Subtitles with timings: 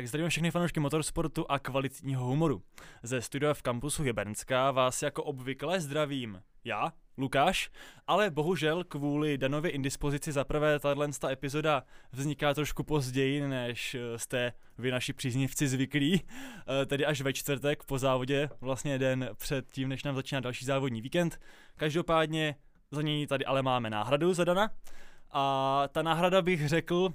[0.00, 2.62] Tak zdravím všechny fanoušky motorsportu a kvalitního humoru.
[3.02, 7.70] Ze studia v kampusu Hybernská vás jako obvykle zdravím já, Lukáš,
[8.06, 11.82] ale bohužel kvůli Danově indispozici za prvé tato epizoda
[12.12, 16.22] vzniká trošku později, než jste vy naši příznivci zvyklí,
[16.82, 20.64] eh, tedy až ve čtvrtek po závodě, vlastně den před tím, než nám začíná další
[20.64, 21.40] závodní víkend.
[21.76, 22.54] Každopádně
[22.90, 24.70] za něj tady ale máme náhradu za Dana.
[25.32, 27.12] A ta náhrada bych řekl uh,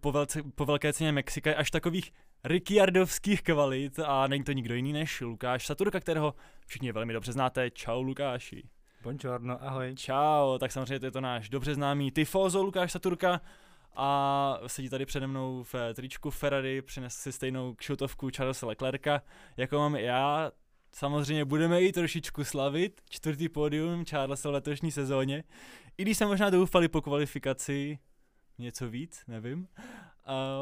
[0.00, 2.12] po, velce, po velké ceně Mexika je až takových
[2.44, 6.34] Ricciardovských kvalit a není to nikdo jiný než Lukáš Saturka, kterého
[6.66, 7.70] všichni velmi dobře znáte.
[7.70, 8.62] Čau Lukáši.
[9.02, 9.94] Buongiorno, ahoj.
[9.94, 13.40] Čau, tak samozřejmě to je to náš dobře známý Tifozo Lukáš Saturka
[13.96, 19.22] a sedí tady přede mnou v tričku Ferrari, přinesl si stejnou kšutovku Charlesa Leclerca,
[19.56, 20.50] jako mám i já,
[20.96, 25.44] Samozřejmě budeme i trošičku slavit, čtvrtý pódium Charlesa v letošní sezóně,
[25.98, 27.98] i když jsme možná doufali po kvalifikaci
[28.58, 29.68] něco víc, nevím.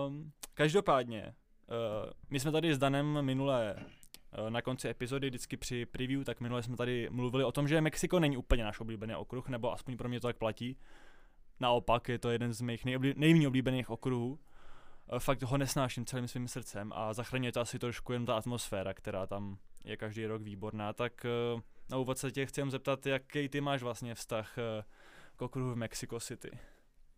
[0.06, 1.34] Um, každopádně,
[2.04, 3.76] uh, my jsme tady s Danem minule
[4.38, 7.80] uh, na konci epizody, vždycky při preview, tak minule jsme tady mluvili o tom, že
[7.80, 10.78] Mexiko není úplně náš oblíbený okruh, nebo aspoň pro mě to tak platí.
[11.60, 14.38] Naopak je to jeden z mých nejméně oblíbených okruhů.
[15.12, 18.94] Uh, fakt ho nesnáším celým svým srdcem a zachraňuje to asi trošku jen ta atmosféra,
[18.94, 20.92] která tam je každý rok výborná.
[20.92, 21.26] Tak
[21.90, 24.56] na úvod se tě chci zeptat, jaký ty máš vlastně vztah
[25.36, 26.50] k okruhu v Mexico City.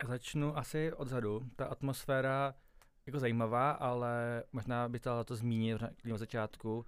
[0.07, 1.43] Začnu asi odzadu.
[1.57, 2.55] Ta atmosféra
[3.07, 6.87] jako zajímavá, ale možná by to to zmínit na začátku,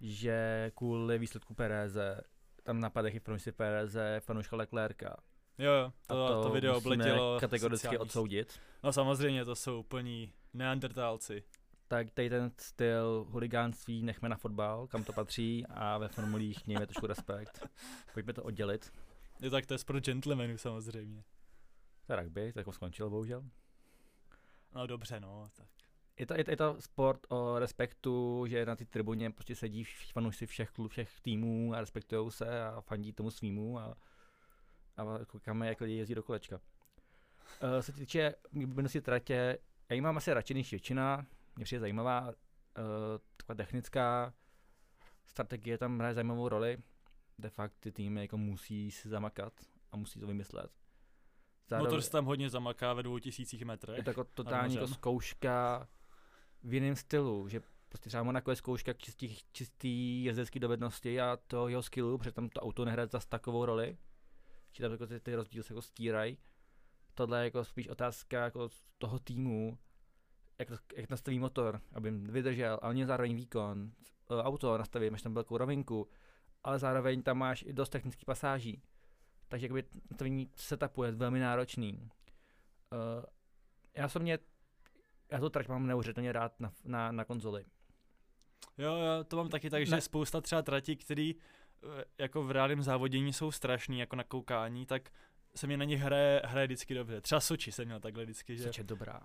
[0.00, 2.20] že kvůli výsledku Pereze
[2.62, 5.16] tam napadech i fanoušci Pereze, fanouška Leclerca.
[5.58, 8.60] Jo, jo, to, to, to video obletělo kategoricky odsoudit.
[8.82, 11.42] No samozřejmě, to jsou úplní neandertálci.
[11.88, 16.86] Tak tady ten styl huligánství nechme na fotbal, kam to patří a ve formulích mějme
[16.86, 17.68] trošku respekt.
[18.14, 18.92] Pojďme to oddělit.
[19.40, 21.24] Je tak to je pro gentlemanů samozřejmě.
[22.06, 23.44] To je rugby, tak skončil bohužel.
[24.74, 25.50] No dobře, no.
[25.56, 25.68] Tak.
[26.18, 29.84] Je to, je, to, je to sport o respektu, že na té tribuně prostě sedí
[29.84, 33.96] fanoušci všech, všech týmů a respektují se a fandí tomu svýmu a,
[34.96, 36.60] a koukáme, jak lidi jezdí do kolečka.
[37.62, 39.58] Uh, se týče výbornosti tratě,
[39.88, 41.26] já ji mám asi radši než většina,
[41.56, 42.34] mě přijde zajímavá, uh,
[43.36, 44.34] taková technická,
[45.26, 46.78] strategie tam hraje zajímavou roli,
[47.40, 49.52] de facto ty týmy jako musí si zamakat
[49.92, 50.70] a musí to vymyslet.
[51.68, 53.96] Zároveň, Motor se tam hodně zamaká ve dvou tisících metrech.
[53.96, 55.88] Je to jako totální jako zkouška
[56.62, 61.68] v jiném stylu, že prostě třeba Monaco je zkouška čistý, čistý jezdecký dovednosti a to
[61.68, 63.96] jeho skillu, protože tam to auto nehraje zase takovou roli,
[64.72, 66.38] že tam jako ty, ty rozdíly se jako stírají.
[67.14, 68.68] Tohle je jako spíš otázka jako
[68.98, 69.78] toho týmu,
[70.58, 73.92] jak, jak nastaví motor, aby vydržel, ale mě zároveň výkon,
[74.30, 76.08] e, auto nastaví, máš tam velkou rovinku,
[76.64, 78.82] ale zároveň tam máš i dost technických pasáží.
[79.48, 82.10] Takže jakoby nastavení setupu je velmi náročný.
[82.92, 83.24] Uh,
[83.96, 84.38] já mě,
[85.30, 87.64] já to trať mám neuvěřitelně rád na, na, na konzoli.
[88.78, 90.00] Jo, jo, to mám taky tak, že ne.
[90.00, 95.10] spousta třeba tratí, který e, jako v reálném závodění jsou strašný, jako na koukání, tak
[95.54, 97.20] se mě na nich hraje, hraje vždycky dobře.
[97.20, 98.62] Třeba Soči jsem měl takhle vždycky, že...
[98.62, 99.20] Soči je dobrá.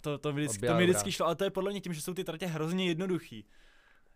[0.00, 2.14] To, to, vždycky, to mi vždycky šlo, ale to je podle mě tím, že jsou
[2.14, 3.46] ty tratě hrozně jednoduchý.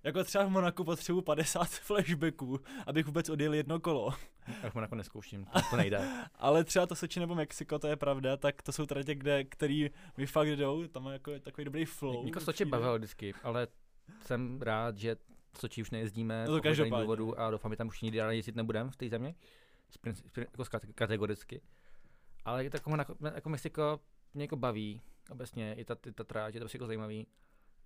[0.05, 4.15] Jako třeba v Monaku potřebuji 50 flashbacků, abych vůbec odjel jedno kolo.
[4.63, 6.09] Já v Monaku neskouším, to, to nejde.
[6.35, 9.91] Ale třeba to Soči nebo Mexiko, to je pravda, tak to jsou tratě, kde, který
[10.17, 12.27] mi fakt jdou, tam je jako takový dobrý flow.
[12.27, 13.69] Jako Soči bavil vždycky, ale
[14.27, 15.17] jsem rád, že
[15.59, 18.57] Soči už nejezdíme no to z důvodu a doufám, že tam už nikdy dále jezdit
[18.57, 19.35] nebudeme v té zemi,
[20.37, 21.61] jako kategoricky.
[22.45, 22.91] Ale jako,
[23.35, 24.01] jako Mexiko
[24.35, 27.27] mě jako baví, obecně i ta, i ta tráť, je to prostě jako zajímavý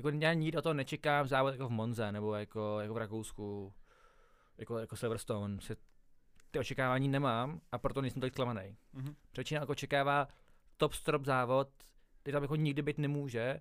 [0.04, 3.72] jako já nikdy o to nečekám závod jako v Monze nebo jako, jako v Rakousku,
[4.58, 5.76] jako, jako Silverstone, se
[6.50, 8.76] ty očekávání nemám a proto nejsem tak zklamaný.
[8.94, 9.14] Mm-hmm.
[9.32, 10.28] Přečina jako očekává
[10.76, 11.68] top strop závod,
[12.20, 13.60] který tam jako nikdy být nemůže,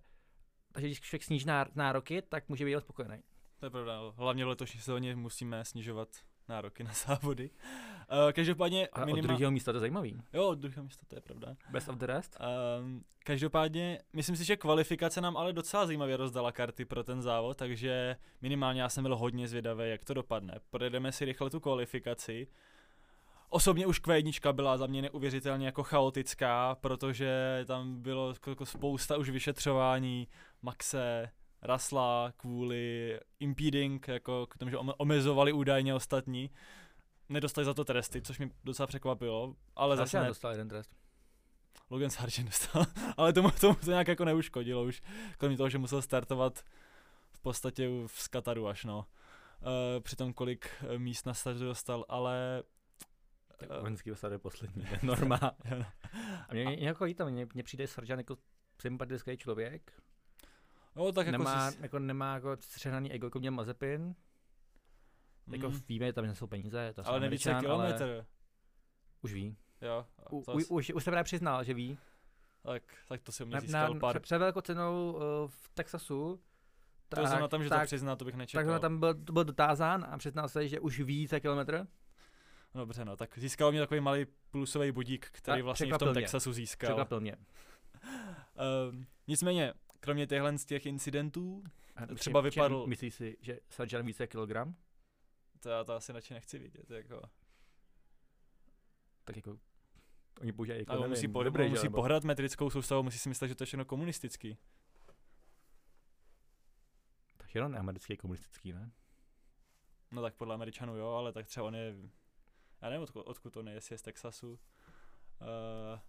[0.71, 3.23] takže když člověk sníží nároky, tak může být spokojený.
[3.59, 6.09] To je pravda, hlavně v letošní sezóně musíme snižovat
[6.51, 7.49] nároky na závody.
[7.49, 8.87] Uh, každopádně...
[8.87, 9.19] A minima...
[9.19, 10.21] od druhého místa to je zajímavý.
[10.33, 11.55] Jo, od druhého místa to je pravda.
[11.69, 12.37] Best of the rest?
[12.39, 17.57] Uh, každopádně, myslím si, že kvalifikace nám ale docela zajímavě rozdala karty pro ten závod,
[17.57, 20.59] takže minimálně já jsem byl hodně zvědavý, jak to dopadne.
[20.69, 22.47] Projedeme si rychle tu kvalifikaci.
[23.49, 29.29] Osobně už Q1 byla za mě neuvěřitelně jako chaotická, protože tam bylo jako spousta už
[29.29, 30.27] vyšetřování
[30.61, 31.29] Maxe,
[31.61, 36.49] Rasla kvůli impeding, jako k tomu, že omezovali údajně ostatní.
[37.29, 40.27] Nedostali za to tresty, což mě docela překvapilo, ale zase ne.
[40.27, 40.91] dostal jeden trest.
[41.89, 42.85] Logan Sargent dostal,
[43.17, 45.01] ale tomu, tomu to nějak jako neuškodilo už,
[45.37, 46.59] kromě toho, že musel startovat
[47.31, 49.05] v podstatě v Skataru až no.
[49.61, 52.63] Uh, při tom, kolik eh, míst na startu dostal, ale
[53.57, 55.51] tak vojenský osad je poslední, normál.
[56.49, 58.37] a mě, mě, jako, mě, mě přijde Sargent jako
[58.81, 59.91] sympatický člověk,
[60.95, 64.15] No, tak jako nemá, si, jako, nemá jako střehnaný ego, jako měl Mazepin.
[65.51, 68.25] Jako mm, víme, tam jsou peníze, to ale neví, je Američan, ale kilometr.
[69.21, 69.57] už ví.
[69.81, 71.97] Jo, U, to, u, už, už se právě přiznal, že ví.
[72.63, 74.19] tak, tak to si mě Na, získal na, pár.
[74.19, 76.39] před, velkou cenou uh, v Texasu.
[77.09, 78.63] To zrovna tam, že to tak, přizná, to bych tak nečekal.
[78.63, 81.87] zrovna tam byl, byl dotázán a přiznal se, že už ví, co je kilometr.
[82.73, 86.09] No dobře, no, tak získal mě takový malý plusový budík, který A vlastně v tom
[86.09, 86.21] mě.
[86.21, 86.87] Texasu získal.
[86.87, 87.35] Překvapil mě.
[88.89, 91.63] Um, nicméně, kromě těchhle z těch incidentů,
[91.95, 94.75] A Třeba čem- čem vypadl- Myslíš si, že Sargent více kilogram?
[95.59, 97.21] to já to asi radši nechci vidět, jako.
[99.23, 99.57] Tak jako
[100.41, 103.47] oni používají jako nevím, musí, po, dobrý, musí nebo- pohrát metrickou soustavu, musí si myslet,
[103.47, 104.57] že to je všechno komunistický.
[107.37, 108.91] Tak jenom americký komunistický, ne?
[110.11, 111.95] No tak podle Američanů jo, ale tak třeba on je,
[112.81, 114.51] já nevím odkud, odkud on je, jestli je z Texasu.
[115.41, 115.99] Uh,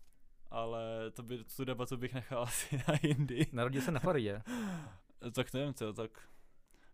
[0.53, 3.47] ale to by, tu debatu bych nechal asi na jindy.
[3.53, 4.43] Narodil se na Floridě.
[5.35, 6.11] tak nevím, co, tak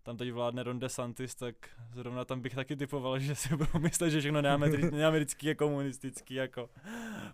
[0.02, 1.54] tam teď vládne Ron DeSantis, tak
[1.94, 6.34] zrovna tam bych taky typoval, že si budou myslet, že všechno neameri- neamerický je komunistický,
[6.34, 6.70] jako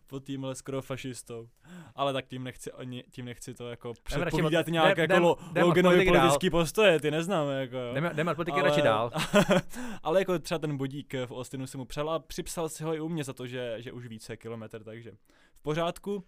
[0.07, 1.49] pod tímhle skoro fašistou.
[1.95, 5.37] Ale tak tím nechci, ani, tím nechci to jako předpovídat nějak jdem- jako jdem- lo,
[5.67, 6.15] Loganovi dál.
[6.15, 7.95] politický postoje, ty neznáme, jako jo.
[7.95, 9.11] Jdeme, jdeme od politiky radši dál.
[10.03, 13.01] ale jako třeba ten bodík v Austinu si mu přál a připsal si ho i
[13.01, 15.13] u mě za to, že, že už více kilometr, takže
[15.65, 16.25] pořádku.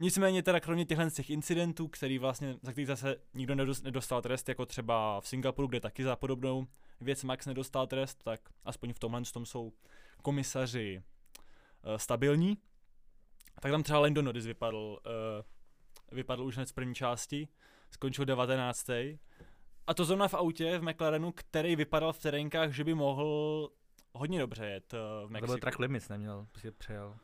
[0.00, 4.22] Nicméně teda kromě těchhle z těch incidentů, který vlastně, za který zase nikdo nedos- nedostal
[4.22, 6.66] trest, jako třeba v Singapuru, kde taky za podobnou
[7.00, 9.72] věc Max nedostal trest, tak aspoň v tomhle tom jsou
[10.22, 11.02] komisaři
[11.86, 12.58] uh, stabilní.
[13.60, 17.48] Tak tam třeba Landon Norris vypadl, uh, vypadl už hned z první části,
[17.90, 18.88] skončil 19.
[19.86, 23.68] A to zrovna v autě v McLarenu, který vypadal v terénkách, že by mohl
[24.12, 25.60] hodně dobře jet uh, v To byl Mexiku.
[25.60, 27.16] track limits, neměl, prostě přejel.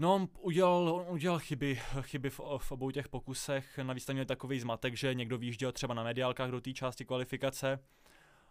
[0.00, 3.78] No, on udělal, on udělal chyby, chyby v, v obou těch pokusech.
[3.78, 7.78] Navíc tam měl takový zmatek, že někdo výjížděl třeba na mediálkách do té části kvalifikace.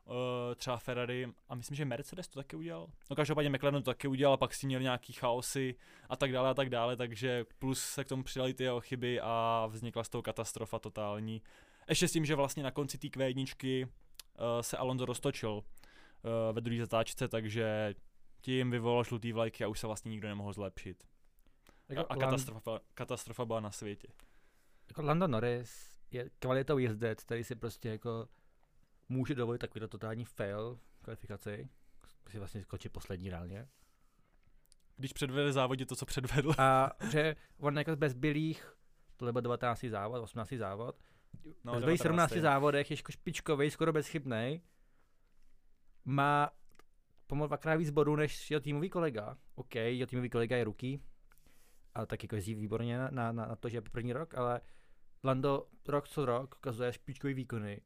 [0.05, 0.15] Uh,
[0.55, 2.87] třeba Ferrari a myslím, že Mercedes to taky udělal.
[3.09, 5.75] No každopádně McLaren to taky udělal pak si měl nějaký chaosy
[6.09, 9.19] a tak dále a tak dále, takže plus se k tomu přidali ty jeho chyby
[9.21, 11.41] a vznikla z toho katastrofa totální.
[11.89, 13.91] Ještě s tím, že vlastně na konci té Q1 uh,
[14.61, 15.61] se Alonso roztočil uh,
[16.51, 17.95] ve druhé zatáčce, takže
[18.41, 21.09] tím vyvolal žlutý vlajky a už se vlastně nikdo nemohl zlepšit.
[21.97, 24.07] A, a Land- katastrofa, katastrofa byla na světě.
[24.89, 28.27] Jako Lando Norris je kvalitou jezdec, který si prostě jako
[29.09, 31.69] může dovolit takový totální fail v kvalifikaci.
[32.29, 33.67] Si vlastně skočí poslední reálně.
[34.97, 36.53] Když předvede závodě to, co předvedl.
[36.57, 38.73] A že on jako bez bylých,
[39.17, 39.85] tohle byl 19.
[39.89, 40.53] závod, 18.
[40.53, 40.95] závod,
[41.63, 44.61] no, bez bylých 17 závodech je jako špičkový, skoro bezchybný.
[46.05, 46.51] Má
[47.27, 49.37] pomalu dvakrát víc bodů než jeho týmový kolega.
[49.55, 50.99] OK, jeho týmový kolega je ruky,
[51.95, 54.61] ale tak jako jezdí výborně na, na, na, to, že je první rok, ale
[55.23, 57.81] Lando rok co rok ukazuje špičkový výkony.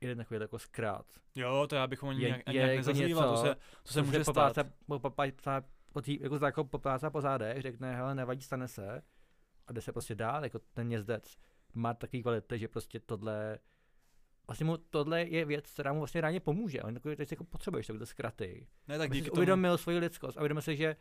[0.00, 1.06] Jeden takový jako zkrát.
[1.34, 4.02] Jo, to já bychom ani Je- nějak, ani je nějak jako to se, to se
[4.02, 4.54] může stát.
[4.86, 5.24] po, po, po,
[5.92, 9.02] po tý, jako jako poplácá po zádech, řekne, hele, nevadí, stane se.
[9.66, 11.36] A jde se prostě dál, jako ten jezdec
[11.74, 13.58] má takový kvality, že prostě tohle,
[14.46, 16.82] vlastně mu tohle je věc, která mu vlastně ráně pomůže.
[16.82, 18.66] On takový, teď jako potřebuješ takhle zkraty.
[18.88, 20.96] Ne, tak díky tomu, uvědomil svoji lidskost a uvědomil si, že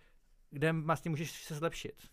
[0.50, 2.10] kde vlastně můžeš se zlepšit.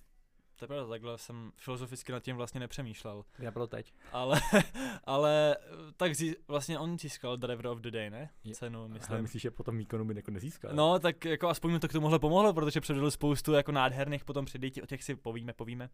[0.61, 3.25] To je pravda, takhle jsem filozoficky nad tím vlastně nepřemýšlel.
[3.39, 3.93] Já bylo teď.
[4.12, 4.41] Ale,
[5.05, 5.57] ale
[5.97, 8.31] tak zí, vlastně on získal Driver of the Day, ne?
[8.55, 9.23] Cenu, Ale myslím.
[9.23, 10.71] myslíš, že potom výkonu by jako nezískal?
[10.75, 14.45] No, tak jako aspoň mu to k tomuhle pomohlo, protože předvedl spoustu jako nádherných potom
[14.45, 15.88] předětí, o těch si povíme, povíme.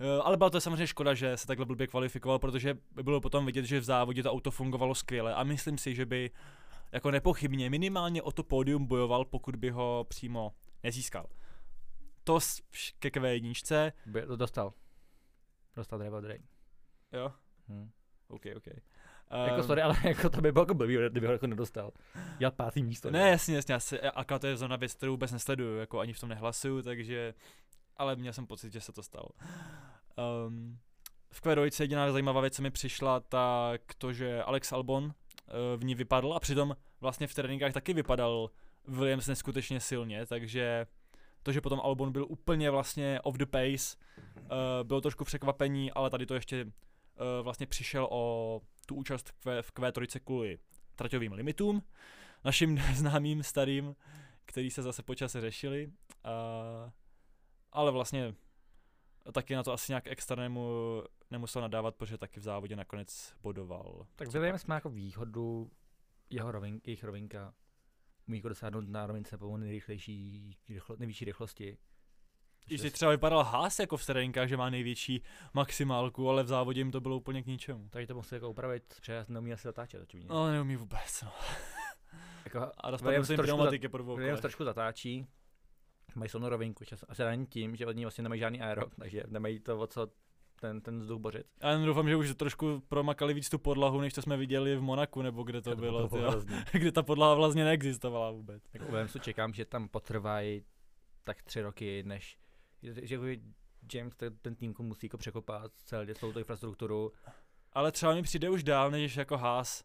[0.00, 3.46] Uh, ale byla to samozřejmě škoda, že se takhle blbě kvalifikoval, protože by bylo potom
[3.46, 6.30] vidět, že v závodě to auto fungovalo skvěle a myslím si, že by
[6.92, 10.52] jako nepochybně minimálně o to pódium bojoval, pokud by ho přímo
[10.82, 11.26] nezískal.
[12.24, 12.38] To
[12.98, 14.72] ke Q1, By, to dostal.
[15.76, 16.44] Dostal Driver Drake.
[17.12, 17.32] jo,
[17.68, 17.90] Hm.
[18.28, 18.66] OK, OK.
[18.66, 21.90] Jako Ehm, sorry, ale jako to by bylo jako blbý, kdyby ho jako nedostal.
[22.40, 23.10] Já pátý místo.
[23.10, 26.20] Ne, jasně, jasně, asi, a to je zrovna věc, kterou vůbec nesleduju, jako ani v
[26.20, 27.34] tom nehlasuju, takže,
[27.96, 29.28] ale měl jsem pocit, že se to stalo.
[30.46, 30.78] Um,
[31.32, 35.10] v Q2 jediná zajímavá věc, co mi přišla, tak to, že Alex Albon uh,
[35.76, 38.50] v ní vypadl a přitom vlastně v tréninkách taky vypadal
[38.88, 40.86] Williams neskutečně silně, takže
[41.42, 43.96] to, že potom Albon byl úplně vlastně off the pace,
[44.36, 44.48] uh,
[44.82, 46.70] bylo trošku překvapení, ale tady to ještě uh,
[47.42, 50.58] vlastně přišel o tu účast v Q, v Q3 kvůli
[50.96, 51.82] traťovým limitům,
[52.44, 53.96] našim známým starým,
[54.44, 56.90] který se zase po čase řešili, uh,
[57.72, 58.34] ale vlastně
[59.32, 64.06] taky na to asi nějak extra nemu, nemusel nadávat, protože taky v závodě nakonec bodoval.
[64.16, 65.70] Tak Williams má jako výhodu
[66.30, 67.54] jeho rovin, jejich rovinka.
[68.30, 71.78] Umí jako dosáhnout na rovince po nejrychlejší, rychlo, nejvyšší rychlosti.
[72.66, 75.22] Když si třeba vypadal Haas jako v terénkách, že má největší
[75.54, 77.88] maximálku, ale v závodě jim to bylo úplně k ničemu.
[77.90, 80.28] Takže to musí jako upravit, protože neumí asi zatáčet, očividně.
[80.34, 81.32] No, neumí vůbec, no.
[82.44, 84.40] Jako, A Williams se jim pneumatiky po dvou kolech.
[84.40, 85.26] trošku zatáčí,
[86.14, 88.82] mají silnou rovinku, čas, a se daní tím, že od ní vlastně nemají žádný aero,
[88.98, 90.08] takže nemají to, o co
[90.60, 91.46] ten, ten vzduch bořit.
[91.62, 94.82] Já jen doufám, že už trošku promakali víc tu podlahu, než to jsme viděli v
[94.82, 96.30] Monaku, nebo kde to bylo, tyjo.
[96.30, 96.56] hrozný.
[96.72, 98.62] kde ta podlaha vlastně neexistovala vůbec.
[98.72, 100.64] Tak u čekám, že tam potrvají
[101.24, 102.38] tak tři roky, než
[102.82, 103.18] že, že
[103.94, 107.12] James ten, ten tým jako musí jako překopat celou celou tu infrastrukturu.
[107.72, 109.84] Ale třeba mi přijde už dál, než jako Haas.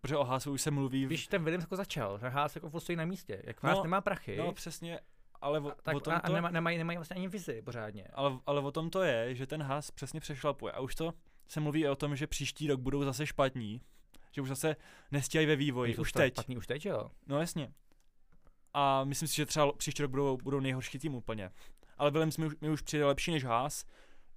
[0.00, 1.06] Protože o Haasu už se mluví.
[1.06, 4.00] Víš, ten Williams jako začal, ten Haas jako stojí na místě, jak Haas No, nemá
[4.00, 5.00] prachy, no přesně,
[5.42, 7.62] ale o, a, tak, o tom a, a to, nemá, nemají, nemají vlastně ani vizi
[7.62, 8.04] pořádně.
[8.12, 10.72] ale, ale o tom to je, že ten Haas přesně přešlapuje.
[10.72, 11.14] A už to
[11.48, 13.80] se mluví i o tom, že příští rok budou zase špatní.
[14.32, 14.76] Že už zase
[15.10, 16.34] nestíhají ve vývoji, už teď.
[16.34, 17.10] Špatný už teď, jo.
[17.26, 17.72] No jasně.
[18.74, 21.50] A myslím si, že třeba příští rok budou, budou nejhorší tým úplně.
[21.98, 23.84] Ale Williams mi, už- mi už přijde lepší než Haas,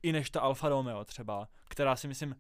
[0.04, 2.36] i než ta Alfa Romeo třeba, která si myslím,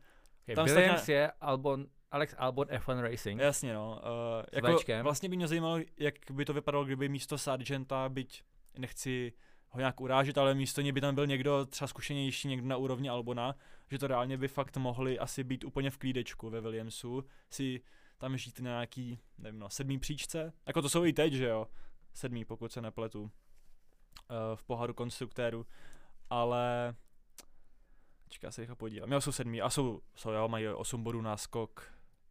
[0.45, 3.41] Okay, Tam Williams je Albon, Alex Albon F1 Racing.
[3.41, 8.09] jasně no, uh, jako vlastně by mě zajímalo, jak by to vypadalo, kdyby místo Sargenta,
[8.09, 8.43] byť
[8.79, 9.33] nechci
[9.69, 13.09] ho nějak urážet, ale místo něj by tam byl někdo třeba zkušenější, někdo na úrovni
[13.09, 13.55] Albona,
[13.91, 17.81] že to reálně by fakt mohli asi být úplně v klídečku ve Williamsu, si
[18.17, 21.67] tam žít na nějaký, nevím no, sedmý příčce, jako to jsou i teď, že jo,
[22.13, 23.29] sedmý, pokud se nepletu, uh,
[24.55, 25.65] v poháru konstruktéru,
[26.29, 26.95] ale
[28.29, 29.11] Čeká se rychle podívám.
[29.11, 31.83] Jo, jsou sedmý a jsou, jsou jo, mají 8 bodů náskok,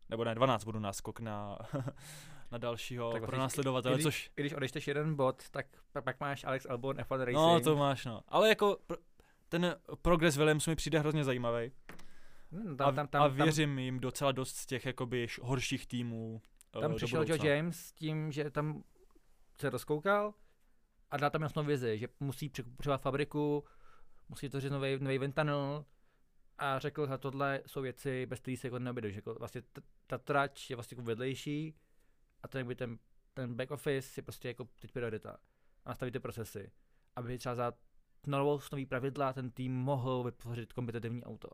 [0.09, 1.59] nebo ne, 12 bodů náskok na,
[2.53, 6.21] na dalšího Tak pro následovatele, i- což, I když odešteš jeden bod, tak pa- pak
[6.21, 7.35] máš Alex Albon F1 Racing.
[7.37, 8.21] no to máš no.
[8.29, 8.77] Ale jako
[9.49, 11.73] ten progres Williamsu mi přijde hrozně zajímavý
[12.53, 16.41] Hmm, a, tam, tam, tam, a věřím jim docela dost z těch jakoby horších týmů
[16.71, 17.23] tam, eh, tam do přišel.
[17.29, 18.83] Joe James s tím, že tam
[19.61, 20.35] se rozkoukal
[21.11, 23.65] a dal tam jasnou vizi, že musí překupovat fabriku,
[24.29, 25.85] musí to říct nový, nový ventanel
[26.59, 29.17] a řekl, že tohle jsou věci, bez kterých se jako neobjedeš.
[29.17, 29.63] Jako vlastně
[30.07, 31.75] ta trať je vlastně jako vedlejší
[32.45, 32.99] a ten, jakby ten,
[33.35, 35.37] ten back office je prostě jako teď priorita.
[35.85, 36.71] A nastavit ty procesy,
[37.17, 37.73] aby třeba za
[38.27, 41.49] novou nový pravidla ten tým mohl vytvořit kompetitivní auto.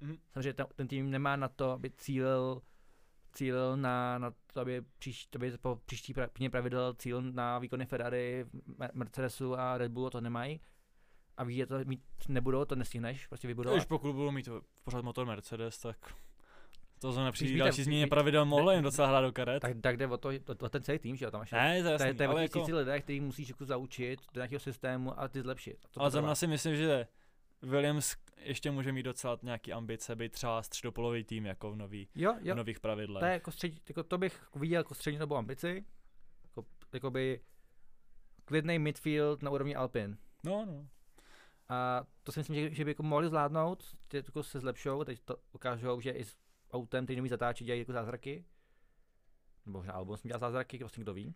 [0.00, 0.16] Mhm.
[0.32, 2.62] Samozřejmě ten, ten tým nemá na to, aby cílil
[3.32, 8.46] cílil na, na to, aby, příš, aby po příští pra, pravidel cíl na výkony Ferrari,
[8.78, 10.60] Mer- Mercedesu a Red Bullu to nemají.
[11.36, 13.76] A ví, že to mít nebudou, to nestihneš, prostě vybudovat.
[13.76, 14.48] Když pokud budou mít
[14.84, 16.14] pořád motor Mercedes, tak
[16.98, 19.60] to znamená při další změně pravidel mohlo jim docela hrát do karet.
[19.60, 21.76] Tak, tak jde o, to, o, ten celý tým, že jo, tam máš ne, to
[21.76, 25.20] je to je, jasný, to je jako, lidé, který musíš jako zaučit do nějakého systému
[25.20, 25.76] a ty zlepšit.
[25.84, 27.06] A to ale zrovna si myslím, že
[27.62, 32.34] Williams ještě může mít docela nějaký ambice, být třeba středopolový tým jako v, nový, jo,
[32.42, 33.20] v jo, nových pravidlech.
[33.20, 35.84] to je jako, střed, jako to bych viděl jako střední dobou ambici,
[36.44, 37.40] jako, jakoby
[38.44, 40.16] klidný midfield na úrovni Alpin.
[40.44, 40.86] No, no.
[41.68, 45.20] A to si myslím, že, že by jako mohli zvládnout, ty jako se zlepšou, teď
[45.24, 46.36] to ukážou, že i s
[46.74, 48.44] autem ty nový zatáči dělají jako zázraky.
[49.66, 51.34] Nebo možná Albon jsem dělal zázraky, vlastně kdo ví.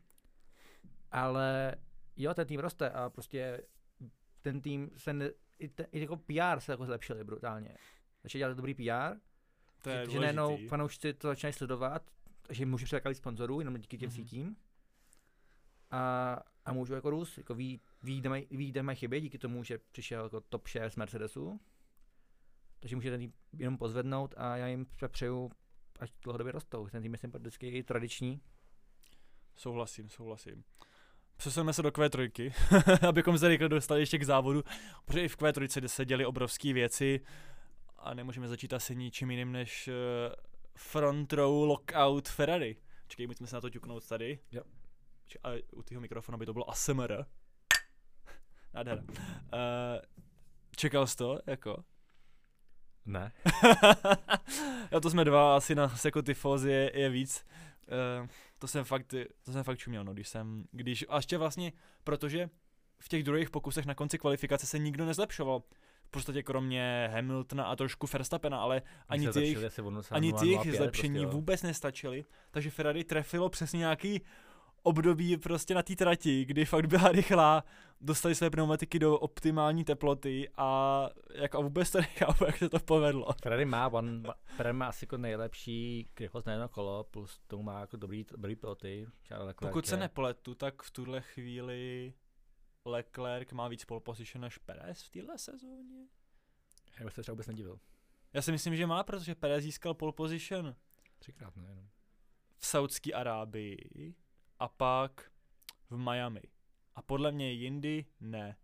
[1.11, 1.75] Ale
[2.17, 3.63] jo, ten tým roste a prostě
[4.43, 7.77] ten tým se ne, i, te, i jako PR se jako zlepšili brutálně.
[8.23, 9.17] Začali dělat dobrý PR,
[9.83, 12.11] To je že, najednou fanoušci to začínají sledovat,
[12.51, 14.17] že můžu přilákat víc sponzorů jenom díky těm Mhm.
[14.17, 14.57] sítím.
[15.91, 19.39] A, a můžu jako růst, jako ví, ví, kde mají, ví, kde mají chyby, díky
[19.39, 21.61] tomu, že přišel jako top share z Mercedesu.
[22.81, 25.51] Takže může ten tým jenom pozvednout a já jim přeju,
[26.01, 26.89] ať dlouhodobě rostou.
[26.89, 28.41] Ten tým je sympatický, tradiční.
[29.57, 30.65] Souhlasím, souhlasím.
[31.37, 32.53] Přesuneme se do Q3,
[33.09, 34.63] abychom se rychle dostali ještě k závodu,
[35.05, 37.21] protože i v Q3 se děly obrovské věci
[37.97, 39.95] a nemůžeme začít asi ničím jiným než uh,
[40.77, 42.77] front row lockout Ferrari.
[43.09, 44.39] Čekej, můžeme se na to ťuknout tady.
[44.53, 44.63] Jo.
[45.43, 47.25] A u toho mikrofonu by to bylo ASMR.
[48.75, 49.03] Nádhera.
[49.03, 49.11] Uh,
[50.77, 51.85] čekal jsi to, jako?
[53.09, 53.33] Ne.
[54.93, 57.45] jo, to jsme dva, asi na jako tyfózy je, je víc.
[58.21, 61.73] Uh, to jsem fakt, to jsem fakt čuměl, no, když jsem, když, a ještě vlastně,
[62.05, 62.51] protože
[62.99, 65.63] v těch druhých pokusech na konci kvalifikace se nikdo nezlepšoval.
[66.07, 69.59] V podstatě kromě Hamiltona a trošku Verstappena, ale ani ty jejich,
[70.11, 74.21] ani ty jejich zlepšení prostě, vůbec nestačily, takže Ferrari trefilo přesně nějaký
[74.83, 77.65] období prostě na té trati, kdy fakt byla rychlá,
[78.01, 82.79] dostali své pneumatiky do optimální teploty a jako a vůbec to nechápu, jak se to
[82.79, 83.29] povedlo.
[83.43, 84.23] Ferrari má, on,
[84.57, 88.57] Ferrari má asi jako nejlepší rychlost na jedno kolo, plus tomu má jako dobrý, dobrý
[88.57, 89.07] piloty.
[89.69, 92.15] Pokud se nepletu, tak v tuhle chvíli
[92.85, 96.07] Leclerc má víc pole position než Perez v téhle sezóně.
[96.99, 97.81] Já bych se třeba vůbec nedivil.
[98.33, 100.75] Já si myslím, že má, protože Perez získal pole position
[101.19, 101.67] Třikrát, ne?
[101.69, 101.89] Jenom.
[102.57, 104.15] v Saudské Arábii
[104.59, 105.31] a pak
[105.91, 106.41] v Miami.
[106.95, 108.57] A podle mě jindy ne.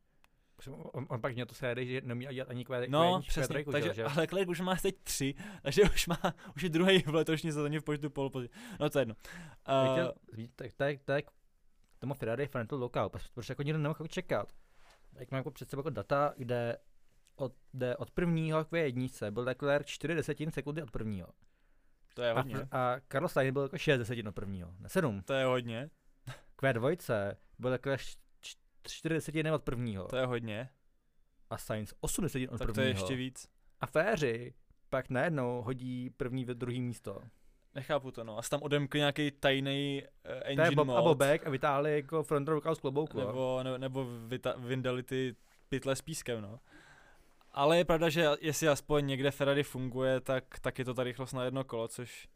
[0.70, 4.04] On, on pak měl to sérii, že neumí dělat ani kvé, No, přesně, takže, že?
[4.04, 6.20] ale Leclerc už má teď tři, takže už má,
[6.56, 8.48] už je druhý v letošní sezóně v počtu position.
[8.80, 9.14] No to je jedno.
[9.68, 11.24] Uh, tak, tak, tak,
[11.98, 14.52] tomu Ferrari frontal lookout, protože jako nikdo nemohl čekat.
[15.12, 16.78] Jak mám jako před sebou jako data, kde
[17.36, 21.28] od, kde od prvního k jedničce byl Leclerc 4 desetin sekundy od prvního.
[22.14, 22.56] To je hodně.
[22.70, 25.22] A, a Carlos Sainz byl jako 6 desetin od prvního, ne 7.
[25.22, 25.90] To je hodně.
[26.56, 28.16] K dvojce byl Leclerc
[28.88, 30.04] 4 desetiny od prvního.
[30.08, 30.68] To je hodně.
[31.50, 32.74] A Sainz 8 desetin od tak prvního.
[32.74, 33.48] to je ještě víc.
[33.80, 34.54] A Féři
[34.88, 37.20] pak najednou hodí první ve druhý místo.
[37.74, 38.38] Nechápu to, no.
[38.38, 40.96] A tam odemkli nějaký tajný uh, engine to je Bob mod.
[40.96, 43.18] a Bobek a vytáhli jako front row z klobouku.
[43.18, 45.36] Nebo, nebo, nebo vyta- vyndali ty
[45.68, 46.60] pytle s pískem, no.
[47.54, 51.32] Ale je pravda, že jestli aspoň někde Ferrari funguje, tak, tak je to ta rychlost
[51.32, 52.28] na jedno kolo, což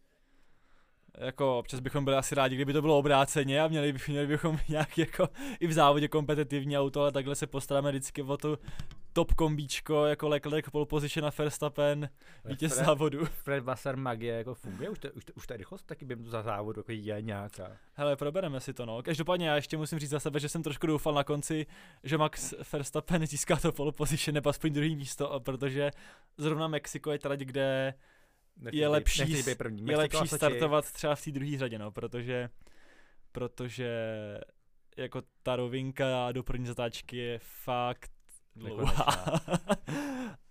[1.18, 4.98] jako občas bychom byli asi rádi, kdyby to bylo obráceně a měli, měli bychom nějak
[4.98, 5.28] jako
[5.60, 8.58] i v závodě kompetitivní auto, ale takhle se postaráme vždycky o tu
[9.18, 12.08] top kombíčko, jako Leclerc, pole position a Verstappen,
[12.44, 13.26] vítěz Fred, závodu.
[13.26, 16.42] Fred Wasser magie jako funguje, už, to, už, to, už ta rychlost taky bym za
[16.42, 17.76] závodu jako je nějaká.
[17.92, 19.02] Hele, probereme si to no.
[19.02, 21.66] Každopádně já ještě musím říct za sebe, že jsem trošku doufal na konci,
[22.04, 25.90] že Max Verstappen získá to pole position nebo aspoň druhý místo, protože
[26.37, 27.94] zrovna Mexiko je trať, kde
[28.56, 29.87] Nechci je lepší, být první.
[29.87, 32.48] je lepší startovat třeba v té druhé řadě, no, protože,
[33.32, 33.90] protože
[34.96, 38.10] jako ta rovinka do první zatáčky je fakt
[38.59, 39.41] dlouhá.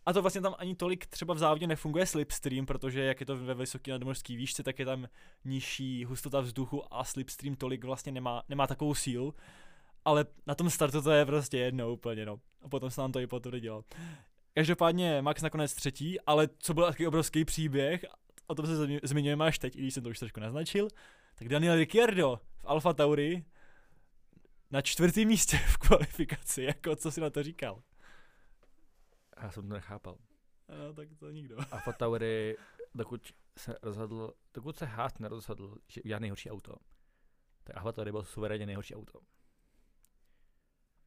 [0.06, 3.38] A to vlastně tam ani tolik třeba v závodě nefunguje slipstream, protože jak je to
[3.38, 5.08] ve vysoké nadmořské výšce, tak je tam
[5.46, 9.34] nižší hustota vzduchu a slipstream tolik vlastně nemá, nemá takovou sílu.
[10.06, 12.40] Ale na tom startu to je prostě jedno úplně, no.
[12.62, 13.84] A potom se nám to i potvrdilo.
[14.54, 18.06] Každopádně Max nakonec třetí, ale co byl takový obrovský příběh,
[18.48, 20.88] o tom se zmiňujeme až teď, i když jsem to už trošku naznačil,
[21.36, 23.46] tak Daniel Ricciardo v Alfa Tauri
[24.72, 27.82] na čtvrtém místě v kvalifikaci, jako co si na to říkal?
[29.42, 30.18] Já jsem to nechápal.
[30.70, 31.58] No, tak to nikdo.
[31.72, 32.58] Alfa Tauri,
[32.96, 36.76] dokud se rozhodl, dokud se Haas nerozhodl, že udělá nejhorší auto,
[37.64, 39.20] tak Alfa Tauri byl suverénně nejhorší auto.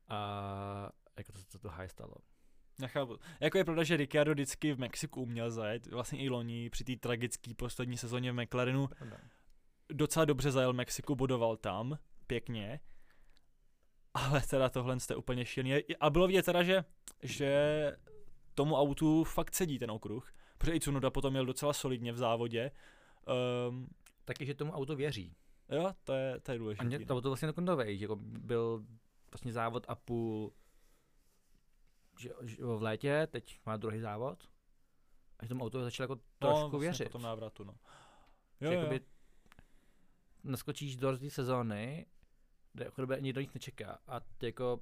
[0.08, 2.14] A jako to, to, to Haas stalo.
[2.80, 3.18] Nechápu.
[3.40, 6.96] Jako je pravda, že Ricciardo vždycky v Mexiku uměl zajet, vlastně i loni při té
[6.96, 8.88] tragické poslední sezóně v McLarenu.
[9.92, 12.80] Docela dobře zajel Mexiku, bodoval tam, pěkně.
[14.14, 15.96] Ale teda tohle jste úplně šílený.
[16.00, 16.84] A bylo vidět teda, že,
[17.22, 17.96] že
[18.54, 20.32] tomu autu fakt sedí ten okruh.
[20.58, 22.70] Protože i Cunoda potom měl docela solidně v závodě.
[23.68, 23.88] Um,
[24.24, 25.36] Taky, že tomu auto věří.
[25.68, 26.84] Jo, to je, to je důležité.
[26.84, 28.84] A mě to auto vlastně dokonce že jako byl
[29.32, 30.52] vlastně závod a půl
[32.20, 34.48] že, že v létě, teď má druhý závod,
[35.38, 37.04] a že tomu auto začal jako trošku no, vlastně věřit.
[37.04, 37.74] po tom návratu, no.
[38.60, 38.98] Jo, že jo.
[40.44, 42.06] naskočíš do té sezóny,
[42.72, 44.80] kde jako nikdo nic nečeká a ty jako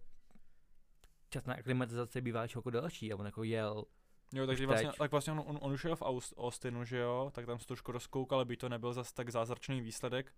[1.30, 3.84] čas na aklimatizaci bývá jako delší a on jako jel
[4.32, 6.02] Jo, takže vlastně, tak vlastně on, on, on už jel v
[6.36, 10.32] Austinu, že jo, tak tam se trošku rozkoukal, aby to nebyl zas tak zázračný výsledek.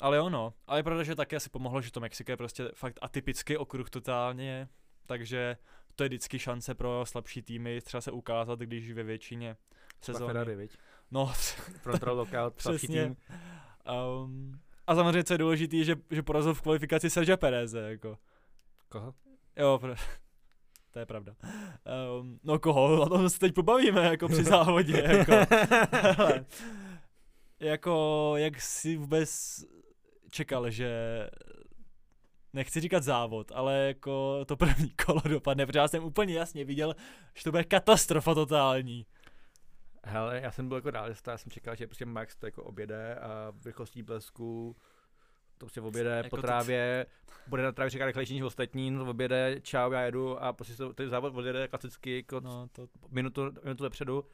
[0.00, 0.54] Ale jo, no.
[0.66, 3.90] Ale je pravda, že také asi pomohlo, že to Mexiko je prostě fakt atypický okruh
[3.90, 4.68] totálně,
[5.06, 5.56] takže
[5.94, 9.56] to je vždycky šance pro slabší týmy třeba se ukázat, když ve většině
[10.00, 10.26] sezóny.
[10.26, 10.76] Ferrari, viď?
[11.10, 11.26] No,
[11.82, 13.16] Frontal lockout, slabší tým.
[14.24, 18.18] Um, a samozřejmě, co je důležité, že, že porazil v kvalifikaci Sergio Pereze, jako.
[18.88, 19.14] Koho?
[19.56, 19.96] Jo, pr-
[20.90, 21.34] to je pravda.
[22.20, 25.32] Um, no koho, o tom se teď pobavíme, jako při závodě, jako.
[25.92, 26.44] Hele,
[27.60, 29.60] jako, jak si vůbec
[30.30, 30.90] čekal, že
[32.52, 36.94] nechci říkat závod, ale jako to první kolo dopadne, protože já jsem úplně jasně viděl,
[37.34, 39.06] že to bude katastrofa totální.
[40.04, 43.14] Hele, já jsem byl jako realista, já jsem čekal, že prostě Max to jako objede
[43.14, 44.76] a v rychlostí blesku
[45.58, 47.32] to prostě objede jako po trávě, to...
[47.46, 50.92] bude na trávě čekat rychlejší než ostatní, no objede, čau, já jedu a prostě to,
[50.92, 52.88] ten závod odjede klasicky jako no, to...
[53.10, 54.24] minutu, minutu vepředu.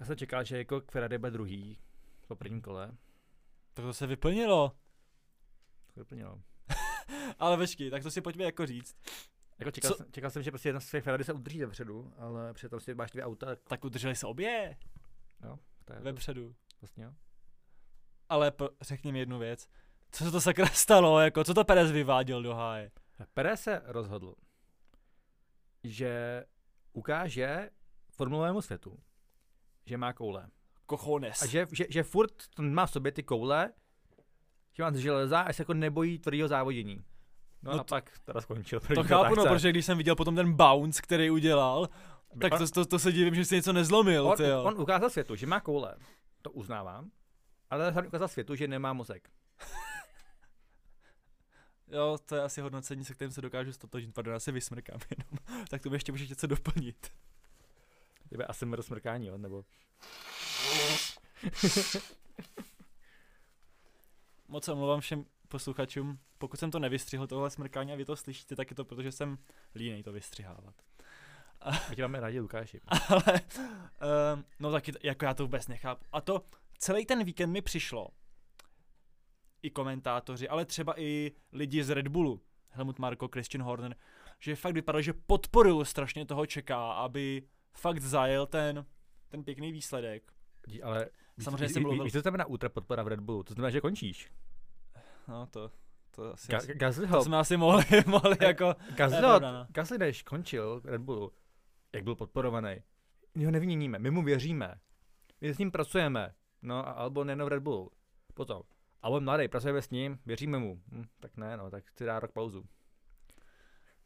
[0.00, 1.78] Já jsem čekal, že jako Ferrari bude druhý
[2.28, 2.92] po prvním kole.
[3.74, 4.72] Tak to se vyplnilo.
[5.94, 6.42] To vyplnilo.
[7.38, 8.96] ale vešky, tak to si pojďme jako říct.
[9.58, 12.54] Jako čekal, jsem, čekal jsem, že prostě jedna z těch Ferrari se udrží vepředu, ale
[12.54, 13.46] přitom si máš dvě auta.
[13.46, 14.76] Tak, tak udrželi se obě.
[15.44, 16.54] Jo, to je vepředu.
[16.80, 17.12] Vlastně jo.
[18.28, 19.68] Ale po, řekni mi jednu věc.
[20.10, 22.90] Co se to sakra stalo, jako co to Perez vyváděl do háje?
[23.34, 24.34] Perez se rozhodl,
[25.84, 26.44] že
[26.92, 27.70] ukáže
[28.10, 28.98] formulovému světu,
[29.86, 30.48] že má koule.
[30.90, 31.42] Cojones.
[31.42, 33.72] A že, že, že furt má v sobě ty koule,
[34.72, 37.04] že má z železa a se jako nebojí tvrdého závodění.
[37.62, 38.80] No, no a pak teda skončil.
[38.80, 41.88] To chápu, no, protože když jsem viděl potom ten bounce, který udělal,
[42.40, 44.26] tak on, to, to, to, se divím, že si něco nezlomil.
[44.26, 45.96] On, on ukázal světu, že má koule,
[46.42, 47.10] to uznávám,
[47.70, 49.30] ale hlavně ukázal světu, že nemá mozek.
[51.90, 54.14] Jo, to je asi hodnocení, se kterým se dokážu stotožnit.
[54.14, 55.66] Pardon, já se vysmrkám jenom.
[55.70, 57.12] tak to mi ještě můžeš něco doplnit.
[58.28, 59.64] Tebe asi smrkání, jo, nebo...
[64.48, 66.18] Moc se omlouvám všem posluchačům.
[66.38, 69.38] Pokud jsem to nevystřihl, tohle smrkání a vy to slyšíte, tak je to protože jsem
[69.74, 70.74] línej to vystřihávat.
[71.90, 72.80] My tě máme rádi, Lukáši.
[73.08, 73.40] Ale,
[74.34, 76.04] um, no taky, jako já to vůbec nechápu.
[76.12, 76.44] A to
[76.78, 78.08] celý ten víkend mi přišlo,
[79.62, 83.96] i komentátoři, ale třeba i lidi z Red Bullu, Helmut Marko, Christian Horner,
[84.38, 88.86] že fakt vypadalo, že podporují strašně toho čeká, aby fakt zajel ten,
[89.28, 90.32] ten pěkný výsledek.
[90.82, 91.08] Ale
[91.40, 92.04] Samozřejmě jsem mluvil.
[92.04, 93.42] Víš, co znamená ultra podpora v Red Bullu?
[93.42, 94.30] To znamená, že končíš.
[95.28, 95.70] No to,
[96.10, 99.66] to asi, Ga- to jsme asi mohli, mohli jako, pravda, no.
[99.70, 101.32] Gasly, než končil Red Bullu,
[101.92, 102.76] jak byl podporovaný,
[103.34, 104.80] my ho nevyměníme, my mu věříme.
[105.40, 106.34] My s ním pracujeme.
[106.62, 107.90] No a Albon jenom v Red Bullu.
[108.34, 108.62] Potom.
[109.02, 110.80] Albon mladý, pracujeme s ním, věříme mu.
[110.92, 112.64] Hm, tak ne, no, tak si dá rok pauzu.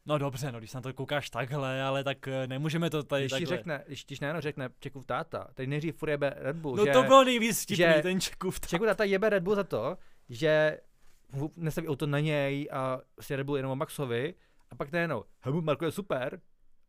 [0.05, 3.21] no dobře, no když se na to koukáš takhle, ale tak eh, nemůžeme to tady
[3.23, 3.57] Když ti takhle.
[3.57, 6.91] řekne, když ti Nano řekne Čekův táta, tady nejdřív furt jebe Red Bull, No že
[6.91, 9.97] to bylo nejvíc vtipný, že- ten Čekův ta- Čekův táta jebe Red Bull za to,
[10.29, 10.79] že
[11.31, 14.35] mu nestaví auto na něj a si Red Bull jenom o Maxovi
[14.71, 16.41] a pak najednou, Helmut Marko je super,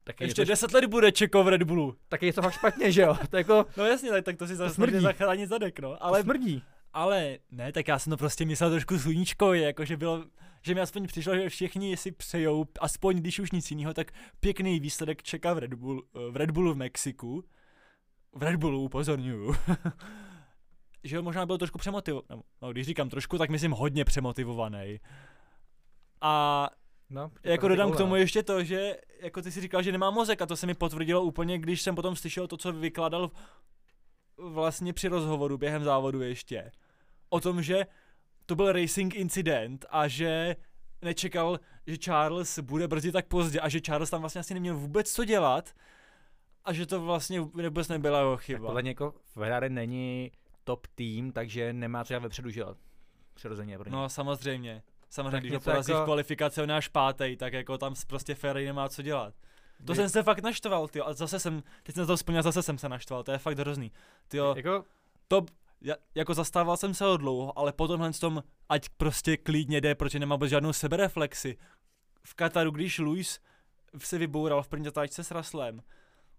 [0.05, 1.97] tak je, Ještě něco, 10 let bude Čeko v Red Bullu.
[2.09, 3.17] tak je to fakt špatně, že jo?
[3.31, 5.01] To jako, No jasně, tak, tak to si zase smrdí.
[5.01, 5.89] zachránit zadek, no.
[5.89, 6.63] ale Ale, smrdí.
[6.93, 10.25] ale ne, tak já jsem to prostě myslel trošku sluníčkově, jako že bylo,
[10.63, 14.81] že mi aspoň přišlo, že všichni si přejou, aspoň když už nic jiného, tak pěkný
[14.81, 17.45] výsledek čeká v Red, Bull, v Red Bullu v Mexiku.
[18.37, 19.55] V Red Bullu upozorňuju.
[21.05, 25.01] že možná byl trošku přemotivovaný, no když říkám trošku, tak myslím hodně přemotivovaný.
[26.21, 26.69] A
[27.15, 30.43] No, jako dodám k tomu ještě to, že jako ty si říkal, že nemá mozek
[30.43, 33.31] a to se mi potvrdilo úplně, když jsem potom slyšel to, co vykládal
[34.37, 36.71] vlastně při rozhovoru během závodu ještě.
[37.29, 37.87] O tom, že
[38.47, 40.57] to byl racing incident a že
[41.03, 45.13] nečekal, že Charles bude brzdit tak pozdě a že Charles tam vlastně asi neměl vůbec
[45.13, 45.73] co dělat
[46.65, 48.67] a že to vlastně vůbec nebyla jeho Tak chyba.
[48.67, 50.31] podle něj jako Ferrari není
[50.65, 52.75] top tým, takže nemá co dělat vepředu, že jo?
[53.35, 53.97] Přirozeně pro ně.
[53.97, 54.83] No samozřejmě.
[55.15, 58.67] Samozřejmě, když ho porazí jako- v kvalifikaci on až pátej, tak jako tam prostě Ferrari
[58.67, 59.35] nemá co dělat.
[59.85, 61.01] To Vy- jsem se fakt naštval, ty.
[61.01, 63.93] A zase jsem, teď jsem to vzpomněl, zase jsem se naštval, to je fakt hrozný.
[64.29, 64.85] Ty Jako,
[65.81, 69.95] ja, jako zastával jsem se ho dlouho, ale po tomhle tom, ať prostě klidně jde,
[69.95, 71.57] protože nemá vůbec žádnou sebereflexi.
[72.23, 73.41] V Kataru, když Luis
[73.99, 75.83] se vyboural v první zatáčce s Raslem,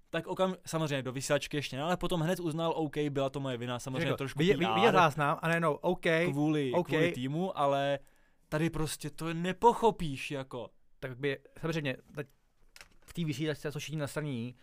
[0.10, 3.58] tak okam, samozřejmě do vysílačky ještě ne, ale potom hned uznal, OK, byla to moje
[3.58, 6.88] vina, samozřejmě jako trošku vidět, PR, vidět záznam a nejenom, OK, kvůli, OK.
[6.88, 8.00] kvůli týmu, ale
[8.50, 10.70] tady prostě to nepochopíš, jako.
[11.00, 11.98] tak by, samozřejmě,
[13.06, 14.56] v té vysílačce jsou všichni nastraní,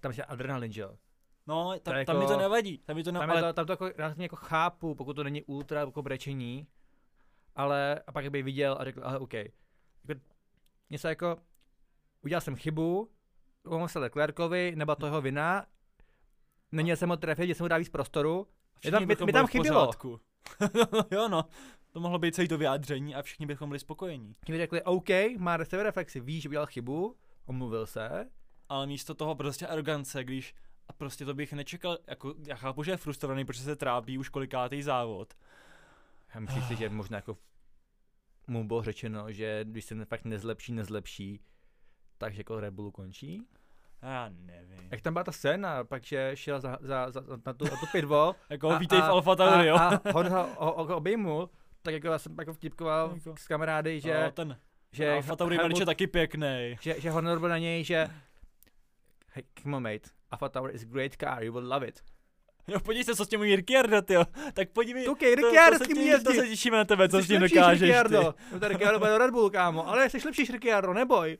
[0.00, 0.96] tam je adrenalin, že jo?
[1.46, 3.38] No, tam, To je tam mi jako- to nevadí, tam mi to ne, Tam, ale
[3.38, 6.66] je to, tam to jako, já jako chápu, pokud to není ultra jako brečení,
[7.56, 9.34] ale a pak by viděl a řekl, ale OK.
[9.34, 10.20] Jako,
[10.90, 11.36] něco jako,
[12.24, 13.10] udělal jsem chybu,
[13.62, 15.66] pomohl se Leclercovi, nebo to jeho vina,
[16.72, 18.46] neměl jsem ho trefit, že jsem mu dal víc prostoru,
[18.80, 19.90] všichni tam- mi- mi tam chybělo.
[21.10, 21.44] jo no,
[21.92, 24.34] to mohlo být celý to vyjádření a všichni bychom byli spokojení.
[24.48, 25.08] mi řekli, OK,
[25.38, 28.30] má sebereflexi, ví, že udělal chybu, omluvil se,
[28.68, 30.54] ale místo toho prostě arogance, když
[30.88, 34.28] a prostě to bych nečekal, jako já chápu, že je frustrovaný, protože se trápí už
[34.28, 35.34] kolikátý závod.
[36.34, 37.38] já myslím si, že možná jako
[38.46, 41.40] mu bylo řečeno, že když se fakt nezlepší, nezlepší,
[42.18, 43.46] takže jako Red Bullu končí.
[44.02, 44.88] Já nevím.
[44.90, 47.86] Jak tam byla ta scéna, pak že šel za, za, za, na, tu, na tu
[47.92, 49.76] pitvo Jako vítej v Alfa Tauri, jo.
[49.76, 51.50] a, a on ho, ho, ho obejmul,
[51.82, 54.56] tak jako já jsem jako vtipkoval Jako- s kamarády, že, no, ten,
[54.92, 56.76] že, že Alfa Tauri Helmut- je taky pěkný.
[56.80, 58.08] že, že Honor byl na něj, že
[59.32, 62.00] hey, come on mate, Alfa Tower is a great car, you will love it.
[62.66, 64.24] Jo, podívej se, co s tím umí Ricciardo, tyjo.
[64.54, 66.24] Tak podívej, Tukej, to, Ricciardo to, s se tím ti- jezdí.
[66.24, 68.32] to se těšíme na tebe, co Jsi s tím dokážeš Ricciardo.
[68.32, 68.38] ty.
[68.52, 71.38] No to Ricciardo bude do Red Bull, kámo, ale jsi lepší Ricciardo, neboj.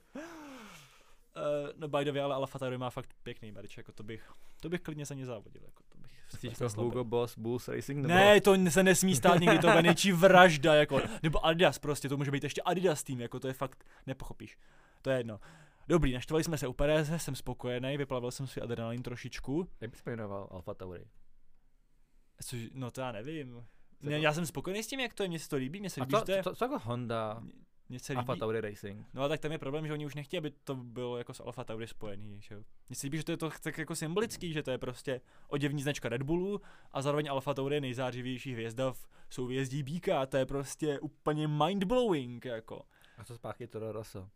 [1.39, 4.33] Uh, no by the way, ale Alfa Tauri má fakt pěkný merch, jako to bych,
[4.61, 6.83] to bych klidně za ně závodil, jako to bych Myslíš jako.
[6.83, 7.99] Hugo Boss, Bulls Racing?
[7.99, 8.15] Nebo...
[8.15, 12.17] Ne, to se nesmí stát nikdy, to bude nejčí vražda, jako, nebo Adidas prostě, to
[12.17, 14.59] může být ještě Adidas tým, jako to je fakt, nepochopíš.
[15.03, 15.41] To je jedno.
[15.89, 19.69] Dobrý, naštvali jsme se u Pereze, jsem spokojený, vyplavil jsem si adrenalin trošičku.
[19.81, 21.05] Jak bys jmenoval Alfa Tauri?
[22.43, 23.65] Což, no to já nevím.
[24.03, 26.01] Ne, já jsem spokojený s tím, jak to je, mně se to líbí, mně se
[26.01, 27.43] A líbí, co, že to je, co, co jako Honda,
[27.89, 29.07] mně se Alfa líbí, Tauri Racing?
[29.15, 31.41] No a tak tam je problém, že oni už nechtějí, aby to bylo jako s
[31.41, 32.63] Alfa Tauri spojený, že jo.
[32.89, 35.83] Mně se líbí, že to je to tak jako symbolický, že to je prostě oděvní
[35.83, 36.61] značka Red Bullu
[36.93, 42.45] a zároveň Alfa Tauri je nejzářivější hvězda v souvězdí Bíka, to je prostě úplně mindblowing,
[42.45, 42.83] jako.
[43.19, 44.29] A co zpátky Toro Rosso?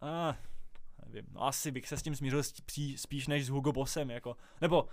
[0.00, 0.36] A,
[1.06, 4.36] nevím, no asi bych se s tím smířil spí, spíš než s Hugo Bossem, jako.
[4.60, 4.88] Nebo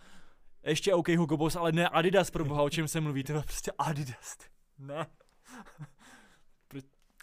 [0.63, 3.41] ještě OK Hugo Boss, ale ne Adidas pro boha, o čem se mluví, to je
[3.41, 4.37] prostě Adidas.
[4.77, 5.05] Ne.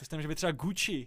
[0.00, 1.06] To si může být třeba Gucci.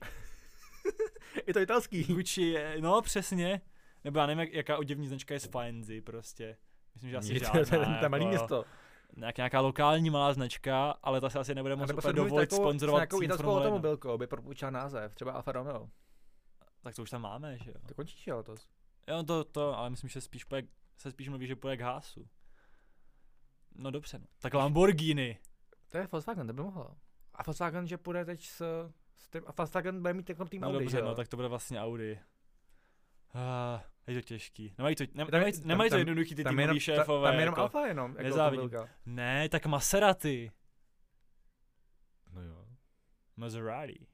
[1.48, 2.04] Je to italský.
[2.04, 3.62] Gucci je, no přesně.
[4.04, 6.58] Nebo já nevím, jak, jaká oděvní značka je z Faenzy prostě.
[6.94, 7.66] Myslím, že asi Nic, žádná.
[7.70, 8.66] to je- to je malý jako, město.
[9.18, 13.00] Nějak, nějaká lokální malá značka, ale ta se asi nebude Nebo úplně dovolit takovou- sponzorovat
[13.00, 13.68] nějakou italskou Formule 1.
[13.70, 15.90] automobilkou, aby propůjčila název, třeba Alfa Romeo.
[16.82, 17.76] Tak to už tam máme, že jo.
[17.88, 18.68] To končíš, jo, letos.
[19.08, 22.28] Jo, to, to, ale myslím, že spíš půjde, se spíš mluví, že půjde k Hásu.
[23.76, 24.26] No dobře, no.
[24.40, 25.38] Tak Lamborghini.
[25.92, 26.96] To je Volkswagen, to by mohlo.
[27.36, 28.62] A Volkswagen, že půjde teď s,
[29.18, 31.36] s tím, a Volkswagen bude mít takový tým No Audi, dobře, že no, tak to
[31.38, 32.20] bude vlastně Audi.
[33.36, 34.74] Ah, je to těžký.
[34.78, 37.26] Nemají to, ne, Tam- nemají, tam- nemají to tam- jednoduchý ty jenom, šéfové.
[37.28, 37.62] ta, tam jenom jako.
[37.62, 38.70] Alfa jenom, jako nezávidím.
[39.06, 40.52] Ne, tak Maserati.
[42.34, 42.66] No jo.
[43.38, 44.08] Maserati.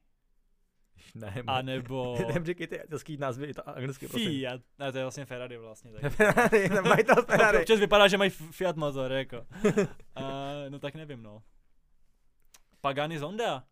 [1.16, 4.30] Ne, A nebo Jdem říkej ty italský názvy, to anglicky, prosím.
[4.32, 4.62] Fiat.
[4.80, 5.92] Ne, to je vlastně Ferrari vlastně.
[5.92, 6.14] Tak.
[6.14, 7.58] Ferrari, majitel Ferrari.
[7.60, 9.46] Občas vypadá, že mají Fiat motor, jako.
[9.66, 10.24] uh,
[10.70, 11.44] no tak nevím, no.
[12.82, 13.64] Pagani Zonda?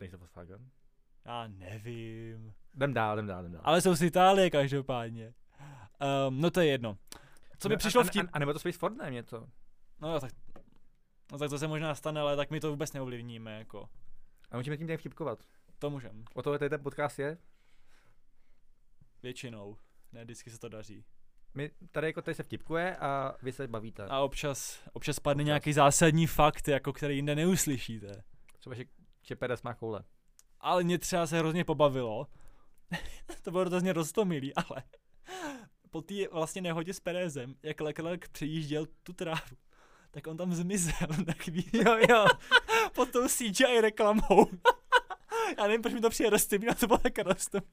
[0.00, 0.70] Není to Volkswagen?
[1.24, 2.54] Já nevím.
[2.74, 3.62] Jdem dál, jdem dál, jdem dál.
[3.64, 5.34] Ale jsou z Itálie každopádně.
[6.28, 6.98] Um, no to je jedno.
[7.58, 8.26] Co mi No, přišlo a, vtip...
[8.26, 9.48] A, a, nebo to Space Ford, ne, něco.
[10.00, 10.32] No jo, tak...
[11.32, 13.88] No tak to se možná stane, ale tak my to vůbec neovlivníme, jako.
[14.50, 15.38] A můžeme tím tady vtipkovat.
[15.78, 16.24] To můžem.
[16.34, 17.38] O toho tady ten podcast je.
[19.22, 19.76] Většinou.
[20.12, 21.04] Ne, vždycky se to daří.
[21.54, 24.06] My tady jako tady se vtipkuje a vy se bavíte.
[24.06, 25.46] A občas, občas padne Občas.
[25.46, 28.22] nějaký zásadní fakt, jako který jinde neuslyšíte.
[28.58, 28.84] Třeba, že,
[29.22, 30.04] že má koule.
[30.60, 32.26] Ale mě třeba se hrozně pobavilo.
[33.42, 34.82] to bylo hrozně roztomilý, ale
[35.90, 39.56] po té vlastně nehodě s Perezem, jak Leclerc přejížděl tu trávu,
[40.10, 41.84] tak on tam zmizel na chvíli.
[41.84, 42.26] Jo, jo.
[42.94, 44.50] pod tou CGI reklamou.
[45.58, 47.70] Já nevím, proč mi to přijde roztomilý, a to bylo tak roztomilý.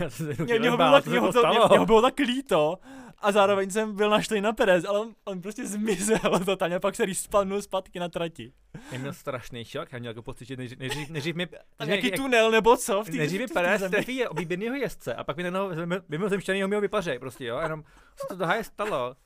[0.00, 1.68] Já jsem se Mě, mě, ho bylo, tak, co mě, se ho to, mě, stalo.
[1.68, 2.78] mě ho bylo tak líto
[3.18, 7.06] a zároveň jsem byl naštvaný na Perez, ale on, on prostě zmizel totálně, pak se
[7.06, 8.52] respawnul zpátky na trati.
[8.92, 12.10] Já měl strašný šok, já měl jako pocit, že nejdřív, nejdřív, nejdřív mi, Tam nějaký
[12.10, 13.02] tunel nebo co?
[13.04, 15.70] V tý- nejdřív mi Perez trefí oblíbenýho jezdce a pak mi najednou
[16.08, 17.82] mimozemšťanýho mého vypařej prostě, jo, jenom
[18.16, 19.16] co to do háje stalo.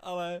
[0.00, 0.40] Ale,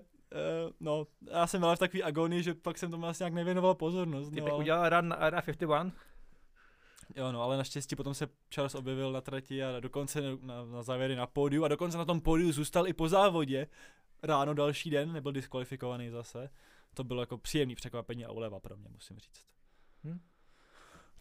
[0.64, 3.74] uh, no, já jsem byl v takový agonii, že pak jsem tomu asi nějak nevěnoval
[3.74, 4.30] pozornost.
[4.30, 4.52] Ty No, no.
[4.52, 5.90] ale- udělal run na Area 51,
[7.16, 11.16] Jo, no, ale naštěstí potom se Charles objevil na trati a dokonce na, na závěry
[11.16, 13.66] na pódiu a dokonce na tom pódiu zůstal i po závodě.
[14.22, 16.50] Ráno další den, nebyl diskvalifikovaný zase.
[16.94, 19.46] To bylo jako příjemný překvapení a uleva pro mě, musím říct.
[20.04, 20.20] Hm.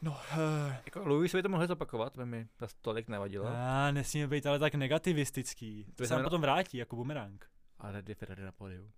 [0.02, 3.48] No, uh, jako Louis by to mohli zopakovat, by mi to tolik nevadilo.
[3.56, 5.86] a nesmíme být ale tak negativistický.
[5.86, 7.46] To To se znamená- potom vrátí jako bumerang.
[7.80, 8.92] Ale Di Ferrari na pódiu.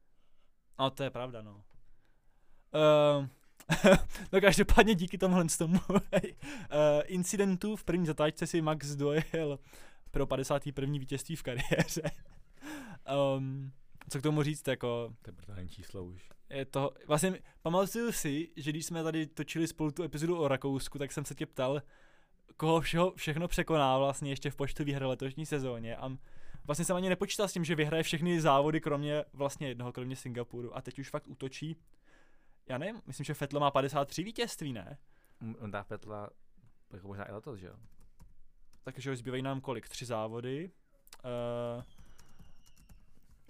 [0.80, 1.64] No, to je pravda, no.
[2.74, 3.28] Uh,
[4.34, 6.00] no každopádně díky tomuhle z tomu uh,
[7.06, 9.60] incidentu v první zatáčce si Max dojel
[10.12, 11.00] pro 51.
[11.00, 12.02] vítězství v kariéře.
[13.38, 13.72] um,
[14.10, 16.30] co k tomu říct, jako To je brutální číslo už.
[16.50, 21.00] je to, vlastně pamatuju si, že když jsme tady točili spolu tu epizodu o Rakousku,
[21.00, 21.82] tak jsem se tě ptal,
[22.58, 26.18] koho všeho, všechno překoná vlastně ještě v počtu výher letošní sezóně a
[26.66, 30.78] vlastně jsem ani nepočítal s tím, že vyhraje všechny závody, kromě vlastně jednoho, kromě Singapuru
[30.78, 31.76] a teď už fakt útočí.
[32.70, 34.98] Já nevím, myslím, že Vettel má 53 vítězství, ne?
[35.60, 36.30] On dá Petla
[36.94, 37.76] jako možná i letos, že jo?
[38.84, 39.90] Takže už zbývají nám kolik?
[39.90, 40.72] Tři závody.
[41.24, 41.84] Uh,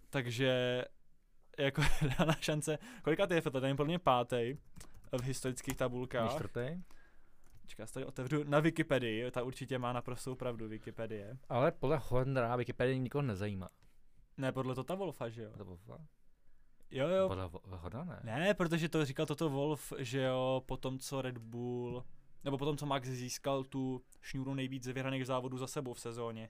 [0.10, 0.84] takže
[1.60, 2.78] jako reálná šance.
[3.04, 3.62] Kolika je Vettel?
[3.62, 4.58] Ten je podle mě pátý
[5.12, 6.32] v historických tabulkách.
[6.32, 6.84] čtvrtý.
[7.68, 11.38] Čeká, tady otevřu na Wikipedii, ta určitě má naprostou pravdu Wikipedie.
[11.50, 13.70] Ale podle Hornera Wikipedia nikoho nezajímá.
[14.38, 15.52] Ne, podle Tota Wolfa, že jo?
[15.58, 15.78] To bylo
[16.94, 17.28] Jo, jo.
[17.28, 18.20] Podle Hornera ne.
[18.24, 22.04] Ne, protože to říkal Toto Wolf, že jo, po tom, co Red Bull,
[22.44, 26.50] nebo potom, co Max získal tu šňůru nejvíc vyhraných závodů za sebou v sezóně.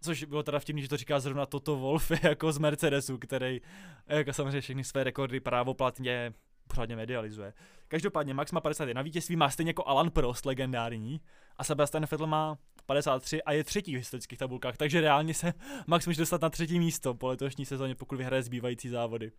[0.00, 3.60] Což bylo teda vtipný, že to říká zrovna Toto Wolf jako z Mercedesu, který
[4.06, 6.34] jako samozřejmě všechny své rekordy právoplatně
[6.66, 7.52] pořádně medializuje.
[7.88, 11.20] Každopádně Max má 51 vítězství, má stejně jako Alan Prost, legendární,
[11.56, 15.52] a Sebastian Vettel má 53 a je třetí v historických tabulkách, takže reálně se
[15.86, 19.32] Max může dostat na třetí místo po letošní sezóně, pokud vyhraje zbývající závody.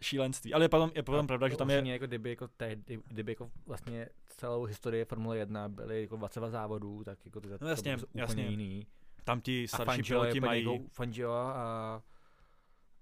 [0.00, 0.54] Šílenství.
[0.54, 3.50] Ale je potom, je potom pravda, že tam je jako kdyby, jako tehdy, kdyby jako
[3.66, 8.06] vlastně celou historii Formule 1 byly jako 22 závodů, tak jako to, No jasně, to
[8.12, 8.34] bylo jasně.
[8.42, 8.86] úplně jiný.
[9.24, 10.64] tam ti starší piloti úplně mají...
[10.64, 12.02] jako Fangio a,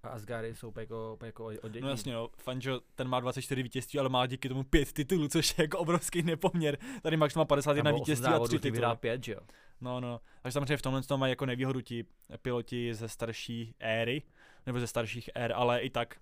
[0.03, 1.81] a Asgari jsou úplně jako, úplně jako oddělení.
[1.81, 5.57] No jasně, no, Fangio, ten má 24 vítězství, ale má díky tomu 5 titulů, což
[5.57, 6.77] je jako obrovský nepoměr.
[7.01, 8.71] Tady Max má 51 vítězství a 3 ty tituly.
[8.71, 9.39] vydá pět, že jo?
[9.81, 12.05] No, no, takže samozřejmě v tomhle tom mají jako nevýhodu ti
[12.41, 14.21] piloti ze starší éry,
[14.65, 16.15] nebo ze starších ér, ale i tak,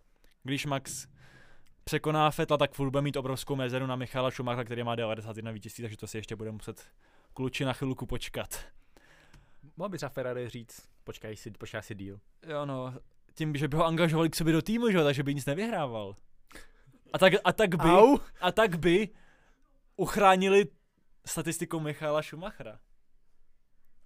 [0.45, 1.07] když Max
[1.83, 5.81] překoná Fetla, tak furt bude mít obrovskou mezeru na Michala Schumachera, který má 91 vítězství,
[5.81, 6.85] takže to si ještě bude muset
[7.33, 8.65] kluči na chvilku počkat.
[9.77, 12.19] Mohl by třeba Ferrari říct, počkej si, počkej si díl.
[12.47, 12.93] Jo no,
[13.33, 16.15] tím, že by ho angažovali k sobě do týmu, že jo, takže by nic nevyhrával.
[17.13, 18.17] A tak, a tak by, Au!
[18.41, 19.09] a tak by
[19.95, 20.65] uchránili
[21.25, 22.79] statistikou Michaela Schumachera.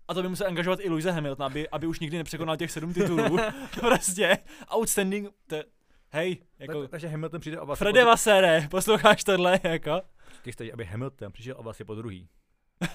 [0.07, 2.93] A to by musel angažovat i Louise Hamilton, aby, aby už nikdy nepřekonal těch sedm
[2.93, 3.37] titulů.
[3.79, 4.37] prostě
[4.75, 5.63] outstanding, to,
[6.11, 10.01] hej, jako, Tak, takže Hamilton přijde o vlastně Frede Vassere, posloucháš tohle, jako?
[10.41, 12.29] Ty chceš, aby Hamilton přišel o vlastně po druhý.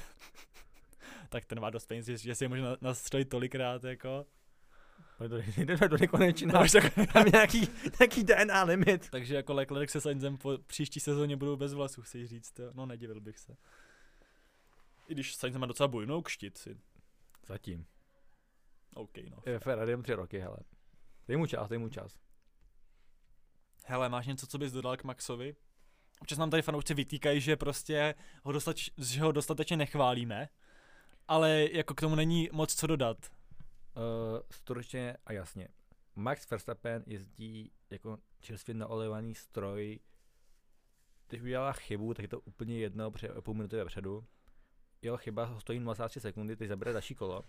[1.28, 4.26] Tak ten má dost peněz, že že si je může na- nastřelit tolikrát, jako.
[5.18, 6.60] To jdeme do nekonečna.
[6.60, 6.80] No,
[7.12, 7.68] Tam nějaký,
[8.00, 9.10] nějaký DNA limit.
[9.10, 13.20] takže jako Leclerc se Sainzem po příští sezóně budou bez vlasů, chci říct, no nedivil
[13.20, 13.56] bych se.
[15.08, 16.76] I když Sainz má docela bujnou kštici.
[17.46, 17.86] Zatím.
[18.94, 19.36] OK, no.
[19.46, 20.56] Je Ferrari tři roky, hele.
[21.28, 22.18] Dej mu čas, dej mu čas.
[23.86, 25.56] Hele, máš něco, co bys dodal k Maxovi?
[26.20, 30.48] Občas nám tady fanoušci vytýkají, že prostě ho, dostač, že ho dostatečně nechválíme,
[31.28, 33.16] ale jako k tomu není moc co dodat.
[33.96, 35.68] Uh, stručně a jasně.
[36.16, 40.00] Max Verstappen jezdí jako čerstvě naolejovaný stroj.
[41.28, 44.24] Když udělala chybu, tak je to úplně jedno, o půl minuty vepředu.
[45.02, 47.44] Jeho chyba stojí 23 sekundy, teď zabere další kolo.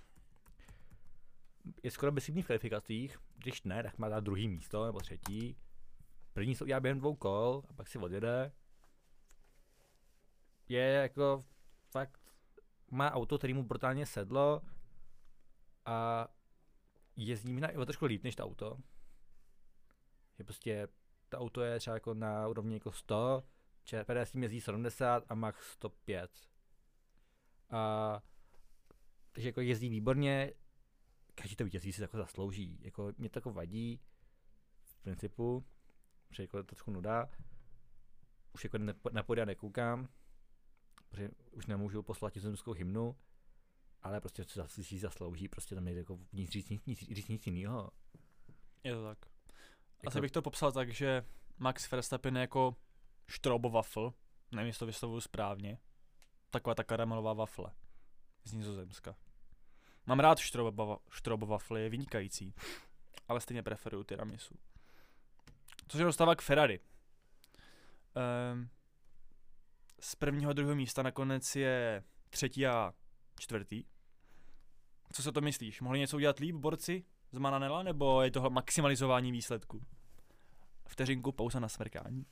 [1.84, 5.58] Je skoro bezchybný v kvalifikacích, když ne, tak má dát druhý místo nebo třetí.
[6.36, 8.52] První se udělá během dvou kol a pak si odjede.
[10.70, 11.44] Je jako
[11.90, 12.22] fakt,
[12.92, 14.62] má auto, který mu brutálně sedlo
[15.86, 16.28] a
[17.16, 18.78] jezdí mi na o trošku líp než to auto.
[20.40, 20.88] Je prostě,
[21.30, 23.44] to auto je třeba jako na úrovni jako 100,
[23.84, 26.32] ČPD s tím jezdí 70 a Max 105.
[27.70, 28.22] A,
[29.32, 30.54] takže jako jezdí výborně,
[31.36, 32.80] každý to vítězství si jako zaslouží.
[32.82, 34.02] Jako mě to jako vadí
[34.84, 35.66] v principu,
[36.36, 37.30] že jako je to trošku nuda.
[38.54, 38.78] Už jako
[39.12, 40.08] na podia nekoukám,
[41.10, 43.16] protože už nemůžu poslat nizozemskou hymnu,
[44.02, 47.48] ale prostě zas- si zaslouží, prostě tam nejde jako nic říct nic, nic, říct nic
[47.48, 47.92] jiného.
[48.84, 49.18] Je to tak.
[49.26, 51.26] Jako- Asi bych to popsal tak, že
[51.58, 52.76] Max Verstappen je jako
[53.28, 54.12] štrobowaffle,
[54.52, 55.78] nevím, jestli to vyslovuju správně.
[56.50, 57.72] Taková ta karamelová wafle
[58.44, 59.16] z Nizozemska.
[60.06, 62.54] Mám rád štrobova, štrobowafle, je vynikající,
[63.28, 64.56] ale stejně preferuju tiramisu.
[65.88, 66.80] Co se dostává k Ferrari.
[68.54, 68.70] Um,
[70.00, 72.94] z prvního a druhého místa nakonec je třetí a
[73.40, 73.84] čtvrtý.
[75.12, 75.82] Co se to myslíš?
[75.82, 79.82] Mohli něco udělat líp borci z Mananela, nebo je tohle maximalizování výsledku?
[80.88, 82.26] Vteřinku pauza na smrkání.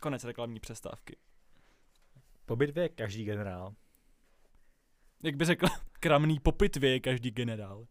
[0.00, 1.16] Konec reklamní přestávky.
[2.46, 3.74] Po bitvě je každý generál.
[5.22, 5.66] Jak by řekl,
[6.04, 7.86] kramný po pitvě je každý generál.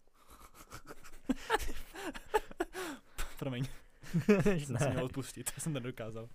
[3.40, 3.66] Promiň,
[4.44, 6.30] jsem si měl odpustit, já jsem to nedokázal.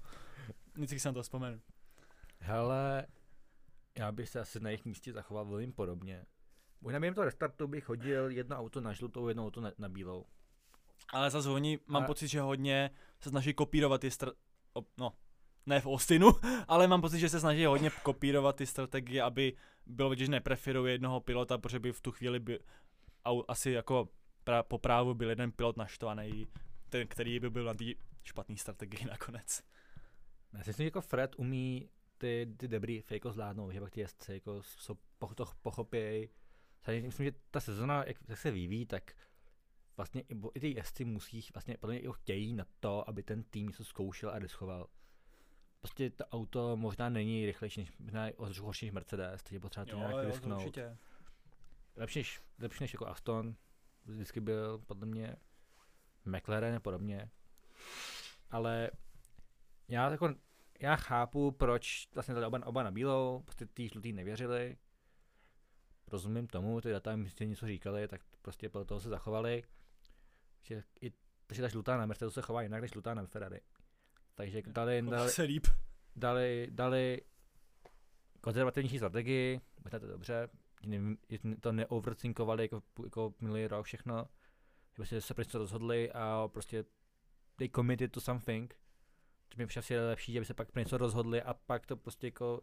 [0.74, 1.60] Vždycky jsem to vzpomenu.
[2.40, 3.06] Hele,
[3.98, 6.26] já bych se asi na jejich místě zachoval velmi podobně.
[6.80, 10.26] Možná během toho restartu bych hodil jedno auto na žlutou, jedno auto na, na bílou.
[11.08, 14.32] Ale zase oni, mám Ale- pocit, že hodně se snaží kopírovat ty str...
[14.74, 15.12] o, no,
[15.66, 16.30] ne v Austinu,
[16.68, 19.52] ale mám pocit, že se snaží hodně kopírovat ty strategie, aby
[19.86, 22.58] bylo vidět, že nepreferuje jednoho pilota, protože by v tu chvíli by
[23.48, 24.08] asi jako
[24.44, 26.46] pra, po právu byl jeden pilot naštvaný,
[26.88, 27.84] ten, který by byl na té
[28.24, 29.62] špatné strategii nakonec.
[30.52, 34.00] Já si myslím, že jako Fred umí ty, ty debriefy jako zvládnout, že pak ty
[34.00, 36.28] jezdci jako jsou, po, to pochopějí.
[37.02, 39.12] Myslím, že ta sezona, jak, jak se vyvíjí, tak
[39.96, 43.42] vlastně i, i ty jezdci musí, vlastně podle mě i chtějí na to, aby ten
[43.42, 44.86] tým něco zkoušel a riskoval.
[45.80, 48.26] Prostě to auto možná není rychlejší, než, možná
[48.60, 50.78] horší než Mercedes, takže potřeba to nějak risknout.
[51.96, 53.54] Lepší než, lepší než jako Aston,
[54.04, 55.36] vždycky byl podle mě
[56.24, 57.30] McLaren a podobně.
[58.50, 58.90] Ale
[59.88, 60.34] já jako,
[60.80, 64.76] já chápu, proč vlastně dali oba, oba na bílou, prostě ty žlutý nevěřili.
[66.06, 69.64] Rozumím tomu, ty data jim si něco říkali, tak prostě podle toho se zachovali.
[70.62, 71.12] Že i,
[71.46, 73.60] takže ta žlutá na Mercedesu se chová jinak než žlutá na Ferrari.
[74.38, 75.66] Takže dali, dali, se líp.
[76.16, 77.22] dali, dali
[78.40, 80.48] konzervativnější strategii, možná to dobře,
[81.60, 84.28] to neoverthinkovali jako, jako minulý rok všechno,
[84.90, 86.84] že prostě se pro něco rozhodli a prostě
[87.56, 88.74] they committed to something,
[89.48, 91.96] což mi přijde je lepší, že by se pak pro něco rozhodli a pak to
[91.96, 92.60] prostě jako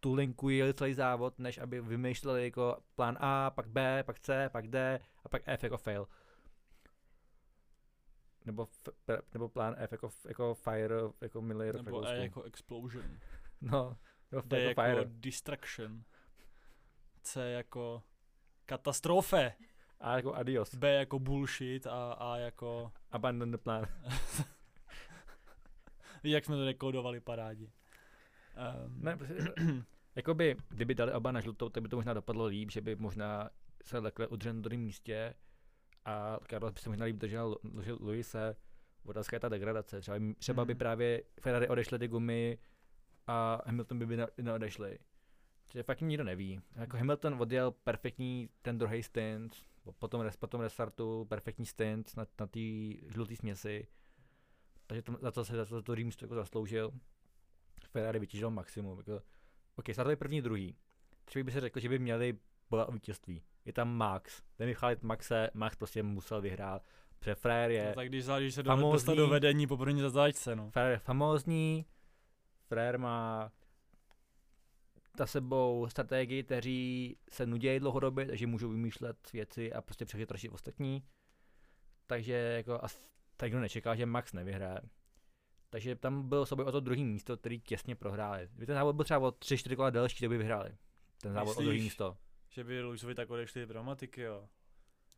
[0.00, 4.48] tu linku jeli celý závod, než aby vymýšleli jako plán A, pak B, pak C,
[4.52, 6.08] pak D a pak F jako fail.
[8.48, 8.68] Nebo,
[9.08, 13.04] f, nebo plán F jako, jako fire, jako rok v Nebo E jako explosion.
[13.60, 13.96] No,
[14.32, 15.10] nebo D jako jako fire.
[15.10, 16.04] distraction.
[17.22, 18.02] C jako
[18.66, 19.52] katastrofe.
[20.00, 20.74] A jako adios.
[20.74, 22.92] B jako bullshit a A jako...
[23.10, 23.86] Abandon the plan.
[26.22, 27.64] Víš, jak jsme to dekodovali parádi.
[27.64, 29.34] Um, Ne, prostě,
[30.14, 33.50] jakoby, kdyby dali oba na žlutou, tak by to možná dopadlo líp, že by možná
[33.84, 35.34] se Leclerc udržel na druhém místě
[36.04, 38.56] a Carlos by se možná líp držel, držel Luise,
[39.04, 40.00] Otázka je ta degradace.
[40.00, 40.78] Třeba, by- třeba by Mhm.
[40.78, 42.58] právě Ferrari odešly ty gumy
[43.26, 44.98] a Hamilton by, by ne- neodešli.
[45.72, 46.60] Že fakt nikdo neví.
[46.74, 52.26] Jako Hamilton odjel perfektní ten druhý stint, po- potom, res, potom restartu, perfektní stint na,
[52.40, 52.60] na té
[53.08, 53.86] žluté směsi.
[54.86, 56.92] Takže to, za to se za to, to Rýmst jako zasloužil.
[57.90, 58.98] Ferrari vytěžil maximum.
[58.98, 59.22] Jako,
[59.76, 60.76] OK, startovali první, druhý.
[61.24, 62.38] Třeba by se řekl, že by měli
[62.70, 63.42] bojovat o vítězství.
[63.68, 66.82] Je tam Max, ten Michalit Maxe, Max prostě musel vyhrát.
[67.18, 70.00] Protože Ferrari je, No, tak když záleží se do, famózní- dostat do vedení po první
[70.00, 70.70] zatáčce, no.
[70.70, 71.86] Ferrari je famózní,
[72.68, 73.52] Ferrari má
[75.18, 81.02] za sebou strategii, kteří se nudějí dlouhodobě, takže můžou vymýšlet věci a prostě přechytračit ostatní.
[82.06, 83.00] Takže jako as,
[83.36, 84.80] tak kdo nečeká, že Max nevyhraje.
[85.70, 88.48] Takže tam bylo sobě o to druhý místo, který těsně prohráli.
[88.50, 90.70] Kdyby ten závod byl třeba o 3-4 kola delší, to by vyhráli.
[91.22, 91.84] Ten závod o druhý Myslíš?
[91.92, 92.16] místo.
[92.58, 94.48] Že by Luisovi tak odešli dramatiky, jo.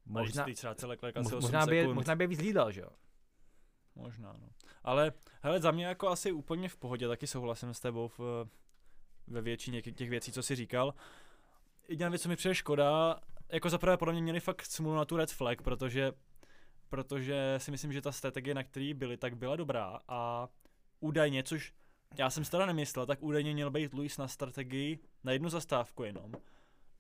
[0.07, 1.95] Možná, Možná, třeba celé kleka asi mo- 8 možná, by, sekund.
[1.95, 2.89] možná by víc hlídal, že jo?
[3.95, 4.49] Možná, no.
[4.83, 5.13] Ale
[5.43, 8.49] hele, za mě jako asi úplně v pohodě, taky souhlasím s tebou v,
[9.27, 10.95] ve většině těch těch věcí, co jsi říkal.
[11.89, 15.17] Jediná věc, co mi přijde škoda, jako zaprvé podle mě měli fakt smůlu na tu
[15.17, 16.13] red flag, protože,
[16.89, 20.49] protože si myslím, že ta strategie, na který byli, tak byla dobrá a
[21.01, 21.73] údajně, což
[22.19, 26.03] já jsem si teda nemyslel, tak údajně měl být Luis na strategii na jednu zastávku
[26.03, 26.33] jenom.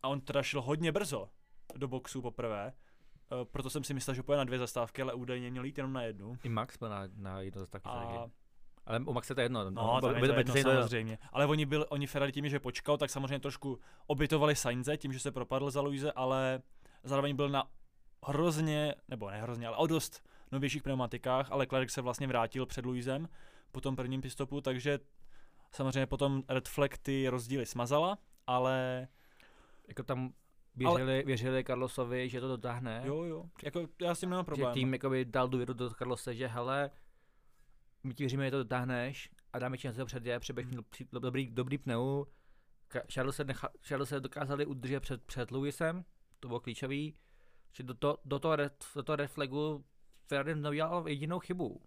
[0.03, 1.29] A on teda šel hodně brzo
[1.77, 2.73] do boxu poprvé,
[3.33, 5.93] Eh, proto jsem si myslel, že půjde na dvě zastávky, ale údajně měl jít jenom
[5.93, 6.39] na jednu.
[6.45, 8.31] I Max byl na, na jedno z takových A.
[8.87, 9.71] Ale u Maxe to je jedno.
[9.71, 11.19] No, by- to, by- by, to, by- jedno, samozřejmě.
[11.33, 15.19] Ale oni, byli, oni Ferrari tím, že počkal, tak samozřejmě trošku obytovali Sainze tím, že
[15.21, 16.63] se propadl za Luise, ale
[17.05, 17.71] zároveň byl na
[18.27, 22.87] hrozně, nebo ne hrozně, ale o dost novějších pneumatikách, ale Leclerc se vlastně vrátil před
[22.87, 23.29] Luisem
[23.73, 24.99] po tom prvním pistopu, takže
[25.73, 29.09] samozřejmě potom Red Flag ty rozdíly smazala, ale
[29.91, 30.33] Jako tam
[30.77, 33.03] věřili, věřili Carlosovi, že to dotáhne.
[33.05, 34.75] jo, jo, jako já s tím nemám že problém.
[34.75, 36.91] tým jakoby dal důvěru do Carlose, že hele,
[38.05, 41.09] my ti věříme, že to dotáhneš a dáme ti na to předě, přeběh měl při-
[41.13, 42.25] dobrý, dobrý pneu.
[43.09, 46.05] Charles se, necha, Charles se dokázali udržet před, před Lewisem,
[46.41, 47.15] to bylo klíčový,
[47.73, 49.85] že do, to, do toho red, do toho red flagu
[50.27, 51.83] Ferrari neudělal jedinou chybu.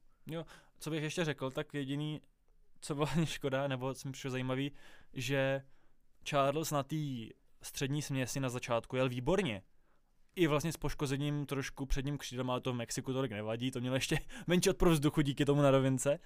[0.79, 2.21] co bych ještě řekl, tak jediný,
[2.81, 4.71] co bylo škoda, nebo co mi přišlo zajímavý,
[5.13, 5.63] že
[6.23, 6.95] Charles na té
[7.63, 9.61] střední směsi na začátku jel výborně.
[10.35, 13.95] I vlastně s poškozením trošku předním křídlem, ale to v Mexiku tolik nevadí, to mělo
[13.95, 16.19] ještě menší odpor vzduchu díky tomu na rovince.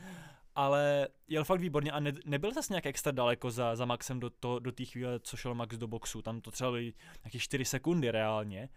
[0.56, 4.30] Ale jel fakt výborně a ne, nebyl zase nějak extra daleko za, za Maxem do,
[4.30, 6.22] to, do té chvíle, co šel Max do boxu.
[6.22, 8.70] Tam to třeba byly nějaké 4 sekundy reálně.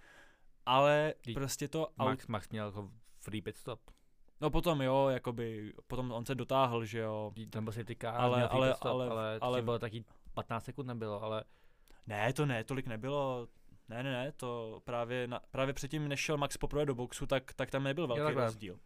[0.66, 2.90] Ale Vždyť prostě to Max, Max měl jako
[3.20, 3.80] free pit stop.
[4.40, 7.32] No potom jo, jakoby, potom on se dotáhl, že jo.
[7.50, 10.04] Tam byl safety car, Ale- měl ale- stop, ale- ale, ale, ale- bylo taky
[10.34, 11.44] 15 sekund nebylo, ale
[12.07, 13.49] Ne, to ne, tolik nebylo.
[13.88, 17.53] Ne, ne, ne, to právě, na, právě předtím, než šel Max poprvé do boxu, tak,
[17.53, 18.45] tak tam nebyl velký takhle.
[18.45, 18.78] rozdíl.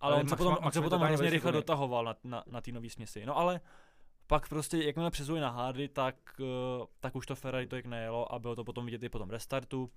[0.00, 1.62] Ale, Ale on se Max potom, on se potom hrozně rychle dobrý.
[1.62, 3.26] dotahoval na, na, na té nové směsi.
[3.26, 3.60] No ale
[4.26, 6.46] pak prostě, jakmile přezuli na Hardy, tak, uh,
[7.00, 9.90] tak už to Ferrari tolik nejelo a bylo to potom vidět i po tom restartu.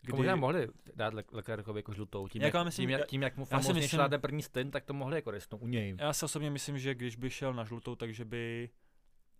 [0.00, 0.16] Kdy...
[0.16, 3.22] možná mohli dát Le- Leclercovi jako žlutou, tím, Jako já jak, myslím, tím, jak, tím,
[3.22, 5.96] jak mu famózně myslím- šla ten první stint, tak to mohli jako risknout u něj.
[5.98, 8.70] Já si osobně myslím, že když by šel na žlutou, takže by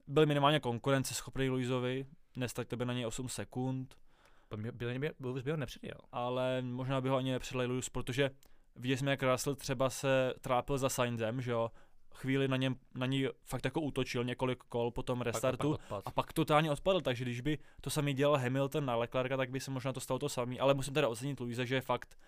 [0.06, 2.06] byl minimálně konkurenceschopný Luizovi,
[2.36, 3.94] nestratili by na něj 8 sekund,
[4.50, 5.98] Byl, byl, byl, byl, byl nepředjel.
[6.12, 8.30] ale možná by ho ani nepředali Lewis, protože
[8.76, 11.70] viděli jsme, jak Russell třeba se trápil za Sainzem, že jo,
[12.14, 16.02] chvíli na něm, na ní fakt jako útočil několik kol po tom restartu Pak, pak
[16.06, 19.60] a pak totálně odpadl, takže když by to samý dělal Hamilton na Leclerca, tak by
[19.60, 22.18] se možná to stalo to samý, ale musím teda ocenit Luise, že fakt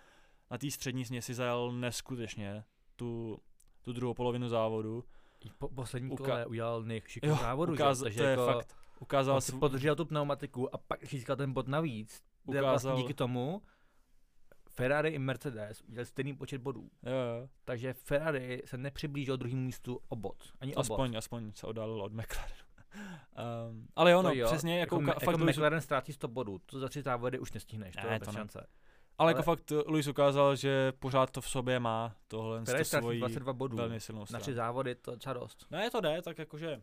[0.50, 2.64] na té střední směsi zajel neskutečně
[2.96, 3.38] tu,
[3.82, 5.04] tu druhou polovinu závodu.
[5.44, 6.84] I po poslední Uka- kole udělal
[7.22, 8.02] Jo, závodu, ukáz- že?
[8.04, 8.76] takže to je jako fakt.
[9.00, 12.22] Ukázal on si podržel tu pneumatiku a pak získal ten bod navíc.
[12.44, 13.62] Kde Ukázal- vlastně díky tomu
[14.70, 16.90] Ferrari i Mercedes udělali stejný počet bodů.
[17.02, 17.48] jo, jo.
[17.64, 20.36] Takže Ferrari se nepřiblížil druhému místu o bod.
[20.60, 20.80] Ani o bod.
[20.80, 22.54] Aspoň, aspoň se oddálil od McLarenu.
[23.70, 26.28] um, ale jo, no, To přesně, jako, jako, uka- jako fakt Lewis, McLaren ztrácí 100
[26.28, 28.40] bodů, to za tři závody už nestihneš, to Ne, je to bez ne.
[28.40, 28.66] šance.
[29.18, 32.84] ale jako ale- fakt eh, Luis ukázal, že pořád to v sobě má, tohle to
[32.84, 34.42] svojí 22 bodů, velmi silnou na stranu.
[34.42, 35.66] tři závody to je dost.
[35.70, 36.82] Ne, to jde, tak jakože,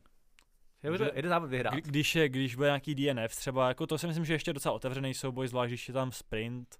[0.83, 1.73] Je Že- to jeden závod vyhrát.
[1.73, 4.75] kdy, když, je, když bude nějaký DNF třeba, jako to si myslím, že ještě docela
[4.75, 6.79] otevřený souboj, zvlášť když je tam sprint,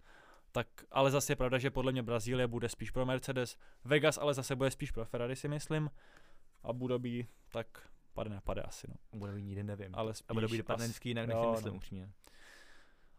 [0.52, 4.34] tak, ale zase je pravda, že podle mě Brazílie bude spíš pro Mercedes, Vegas ale
[4.34, 5.90] zase bude spíš pro Ferrari si myslím,
[6.64, 7.68] a Abu Dhabi, tak
[8.14, 8.96] padne, padne asi, no.
[9.20, 9.92] Bude nikdy nevím.
[9.96, 11.52] Ale a bude spíš být dopadne asi- vždycky jinak, než si no.
[11.52, 12.10] myslím upřímně.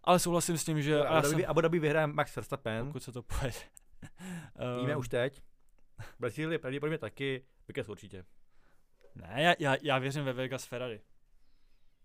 [0.05, 3.22] Ale souhlasím s tím, že A Abu jsem, Dhabi vyhraje Max Verstappen, pokud se to
[3.22, 3.57] pojede.
[4.81, 5.43] víme Ehm, už teď.
[6.18, 8.24] Brazílie pravděpodobně taky, Vickers určitě.
[9.16, 11.00] Ne, já, já, já věřím ve Vegas Ferrari.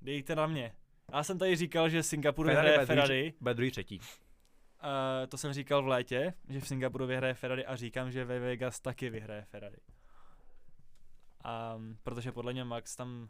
[0.01, 0.75] Dejte na mě.
[1.13, 3.99] Já jsem tady říkal, že Singapur Ferrari hraje bude druhý- Ferrari Bude druhý třetí.
[3.99, 8.39] Uh, to jsem říkal v létě, že v Singapuru vyhraje Ferrari a říkám, že ve
[8.39, 9.77] Vegas taky vyhraje Ferrari.
[11.75, 13.29] Um, protože podle mě Max tam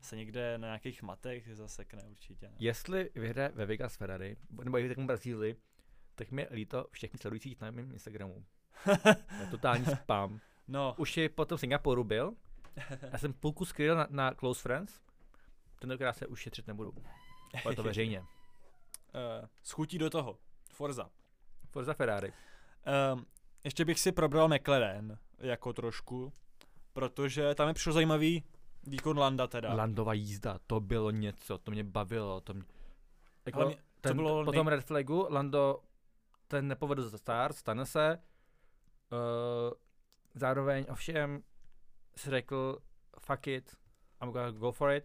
[0.00, 2.46] se někde na nějakých matech zasekne určitě.
[2.48, 2.54] Ne?
[2.58, 5.56] Jestli vyhraje ve Vegas Ferrari, nebo i v Brazílii,
[6.14, 8.44] tak mě líto všechny sledující na mém Instagramu.
[9.50, 10.40] totální spam.
[10.68, 10.94] No.
[10.98, 12.34] Už je potom Singapuru byl.
[13.12, 15.00] Já jsem půlku skryl na, na Close Friends.
[15.78, 16.94] Tentokrát se už šetřit nebudu.
[17.64, 18.20] Ale to veřejně.
[18.20, 18.26] Uh,
[19.62, 20.38] schutí do toho.
[20.72, 21.10] Forza.
[21.70, 22.32] Forza Ferrari.
[23.12, 23.26] Um,
[23.64, 26.32] ještě bych si probral McLaren jako trošku,
[26.92, 28.44] protože tam je přišel zajímavý
[28.86, 29.74] výkon Landa teda.
[29.74, 32.64] Landova jízda, to bylo něco, to mě bavilo, to mě...
[33.46, 35.82] Jako, mě, ten, bylo po tom Red Flagu Lando
[36.48, 38.18] ten nepovedl za start, stane se.
[39.12, 39.72] Uh,
[40.34, 41.42] zároveň ovšem
[42.16, 42.78] si řekl
[43.18, 43.76] fuck it,
[44.22, 45.04] I'm gonna go for it.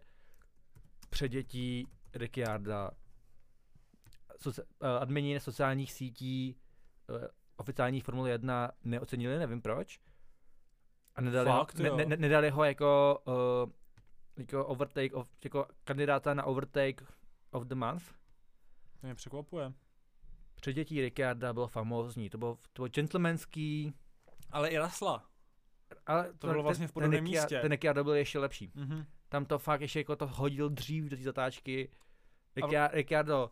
[1.09, 2.91] Předětí Ricciarda,
[4.37, 6.55] soci, uh, admini sociálních sítí
[7.09, 7.17] uh,
[7.55, 9.99] oficiální Formule 1 neocenili, nevím proč.
[11.15, 13.71] A nedali, Fakt, ho, ne, ne, nedali ho jako, uh,
[14.37, 17.05] jako overtake, of, jako kandidáta na overtake
[17.51, 18.03] of the month.
[19.01, 19.73] To mě překvapuje.
[20.55, 23.93] Předětí Ricciarda bylo famózní, to bylo, to bylo gentlemanský.
[24.51, 25.29] Ale i Rasla.
[26.05, 27.59] Ale to bylo vlastně v podobném místě.
[27.59, 28.69] Ten Ricciardo byl ještě lepší.
[28.69, 29.05] Mm-hmm.
[29.29, 31.89] Tam to fakt ještě jako to hodil dřív do té zatáčky.
[32.55, 33.51] Ricciardo, Ricciardo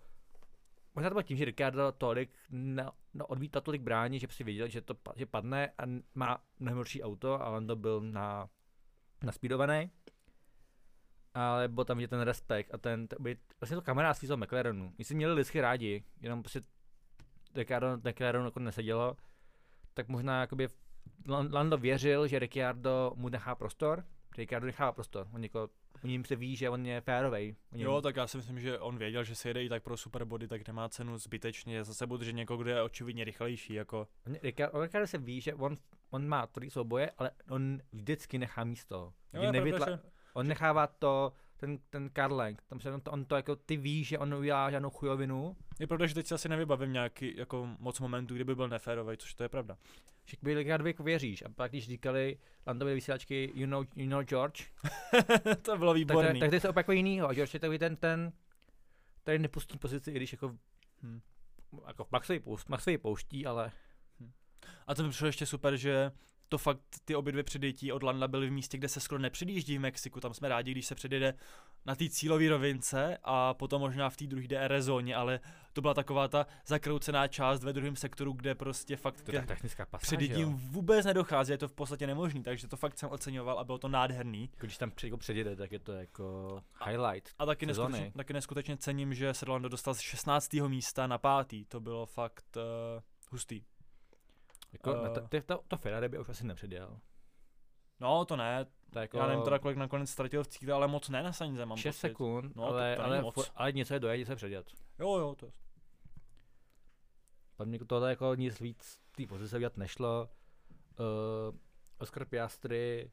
[0.95, 4.67] Možná to bylo tím, že Ricardo tolik no, no odmítal tolik brání, že si věděl,
[4.67, 5.83] že to že padne a
[6.15, 8.49] má mnohem horší auto a Lando byl na,
[9.23, 9.91] naspídovaný.
[11.33, 14.93] Ale byl tam vidět ten respekt a ten, to by, vlastně to kamarádství z McLarenu.
[14.97, 16.61] My si měli lidsky rádi, jenom prostě
[17.55, 19.17] Ricardo, McLarenu jako nesedělo,
[19.93, 20.67] tak možná jakoby
[21.27, 24.03] Lando věřil, že Ricciardo mu nechá prostor,
[24.37, 25.27] Ricardo nechává prostor.
[25.33, 25.69] On jako
[26.03, 27.55] o něm se ví, že on je férovej.
[27.71, 30.25] Jo, tak já si myslím, že on věděl, že se jede i tak pro super
[30.25, 33.73] body, tak nemá cenu zbytečně zase bude, že někoho, kdo je očividně rychlejší.
[33.73, 34.07] Jako.
[34.43, 35.77] Ricardo, Ricardo se ví, že on,
[36.09, 39.13] on má tvrdý souboje, ale on vždycky nechá místo.
[39.33, 39.99] Jo, nevytla- že...
[40.33, 41.33] On nechává to,
[41.63, 44.71] ten, ten Karlenk, tam se on to, on to jako, ty víš, že on udělá
[44.71, 45.55] žádnou chujovinu.
[45.79, 49.33] Je pravda, že teď si asi nevybavím nějaký jako moc momentů, kdyby byl neférový, což
[49.33, 49.77] to je pravda.
[50.25, 51.41] Že Ricardo jako věříš.
[51.41, 52.37] A pak když říkali
[52.67, 54.63] Landovi vysílačky You know, you know George.
[55.61, 56.39] to bylo výborný.
[56.39, 57.33] Tak, tak, tak to je opak jinýho.
[57.33, 58.31] George je takový ten, ten
[59.23, 60.57] tady nepustí pozici, i když jako,
[61.01, 61.21] hmm.
[61.87, 62.07] jako
[62.39, 63.71] pouští, Maxovi pouští, ale...
[64.19, 64.31] Hmm.
[64.87, 66.11] A to mi přišlo ještě super, že
[66.53, 69.77] to fakt ty obě dvě předjetí od Landa byly v místě, kde se skoro nepředjíždí
[69.77, 70.19] v Mexiku.
[70.19, 71.33] Tam jsme rádi, když se předjede
[71.85, 75.39] na té cílové rovince a potom možná v té druhé DRS zóně, ale
[75.73, 79.85] to byla taková ta zakroucená část ve druhém sektoru, kde prostě fakt to je technická
[79.85, 83.63] pasáž, předjetím vůbec nedochází, je to v podstatě nemožný, takže to fakt jsem oceňoval a
[83.63, 84.49] bylo to nádherný.
[84.57, 87.29] Když tam jako předjede, tak je to jako highlight.
[87.39, 90.53] A, a taky, neskutečně, taky neskutečně cením, že se Lando dostal z 16.
[90.53, 93.01] místa na pátý, to bylo fakt uh,
[93.31, 93.61] hustý.
[94.73, 96.99] Jako, uh, to, to, to, to Ferrari by už asi nepředjel.
[97.99, 98.65] No, to ne.
[98.89, 99.17] To jako...
[99.17, 101.97] Já nevím teda, kolik nakonec ztratil v cíle, ale moc ne na Sainze, mám 6
[101.97, 103.51] sekund, no, ale, to, to ale, moc.
[103.55, 104.71] ale něco je dojet, něco je předjet.
[104.99, 105.51] Jo, jo, to je.
[107.55, 110.29] Pak mi tohle jako nic víc té pozice udělat nešlo.
[110.99, 111.57] Uh,
[111.97, 113.11] Oscar Piastri,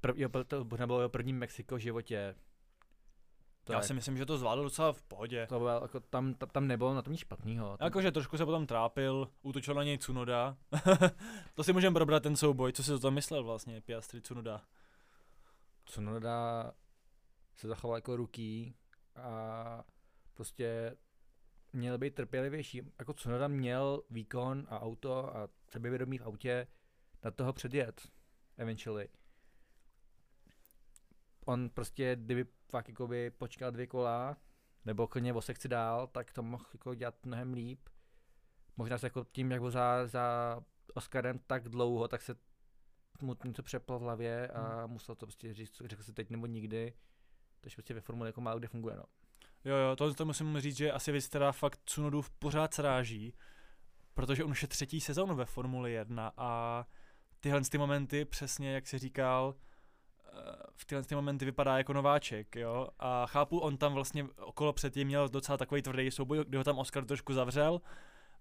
[0.00, 2.34] prv, jo, to bylo jeho první Mexiko v životě.
[3.64, 5.46] To Já je, si myslím, že to zvládl docela v pohodě.
[5.46, 7.76] To bylo, jako, tam, tam, tam nebylo na tom nic špatného.
[7.76, 7.86] Tam...
[7.86, 10.56] Jakože trošku se potom trápil, útočil na něj Cunoda.
[11.54, 14.62] to si můžeme probrat ten souboj, co si o tom myslel vlastně, Piastri Cunoda.
[15.84, 16.72] Cunoda
[17.56, 18.74] se zachoval jako ruký
[19.16, 19.84] a
[20.34, 20.96] prostě
[21.72, 22.82] měl být trpělivější.
[22.98, 26.66] Jako Cunoda měl výkon a auto a sebevědomí v autě
[27.24, 28.08] na toho předjet,
[28.56, 29.08] eventually
[31.44, 34.36] on prostě, kdyby fakt jakoby počkal dvě kola,
[34.84, 37.88] nebo klidně o sekci dál, tak to mohl jako dělat mnohem líp.
[38.76, 40.60] Možná se jako tím, jak byl za, za
[40.94, 42.36] Oscarem tak dlouho, tak se
[43.20, 44.92] mu něco přeplo v hlavě a hmm.
[44.92, 46.92] musel to prostě říct, řekl si teď nebo nikdy.
[47.60, 49.04] Takže prostě ve formule jako málo kde funguje, no.
[49.64, 53.34] Jo, jo, to, to musím říct, že asi věc, která fakt Cunodu pořád sráží,
[54.14, 56.84] protože on už je třetí sezónu ve Formuli 1 a
[57.40, 59.54] tyhle ty momenty, přesně jak si říkal,
[60.76, 65.08] v tyhle ty momenty vypadá jako nováček, jo, a chápu, on tam vlastně okolo předtím
[65.08, 67.80] měl docela takový tvrdý souboj, kdy ho tam Oscar trošku zavřel,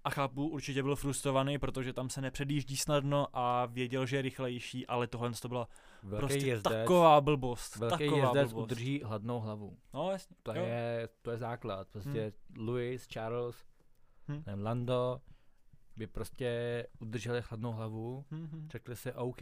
[0.04, 4.88] a chápu, určitě byl frustrovaný, protože tam se nepředjíždí snadno a věděl, že je rychlejší,
[4.88, 5.68] ale tohle to byla
[6.04, 7.76] velký prostě jezdec, taková blbost.
[7.76, 8.64] Velký taková jezdec blbost.
[8.64, 9.78] udrží hladnou hlavu.
[9.94, 10.36] No jasně.
[10.44, 11.88] To, je, to je základ.
[11.88, 12.68] Prostě hmm.
[12.68, 13.56] Louis, Charles,
[14.28, 14.44] hmm.
[14.64, 15.22] Lando
[15.96, 18.48] by prostě udrželi chladnou hlavu, hmm.
[18.48, 18.68] hmm.
[18.72, 19.42] řekli si OK,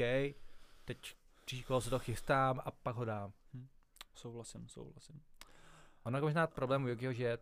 [0.85, 1.15] teď
[1.51, 3.33] příští kolo se to chystám a pak ho dám.
[3.53, 3.67] Hm.
[4.15, 5.21] Souhlasím, souhlasím.
[6.03, 7.37] Ono možná problém u Jokiho, že,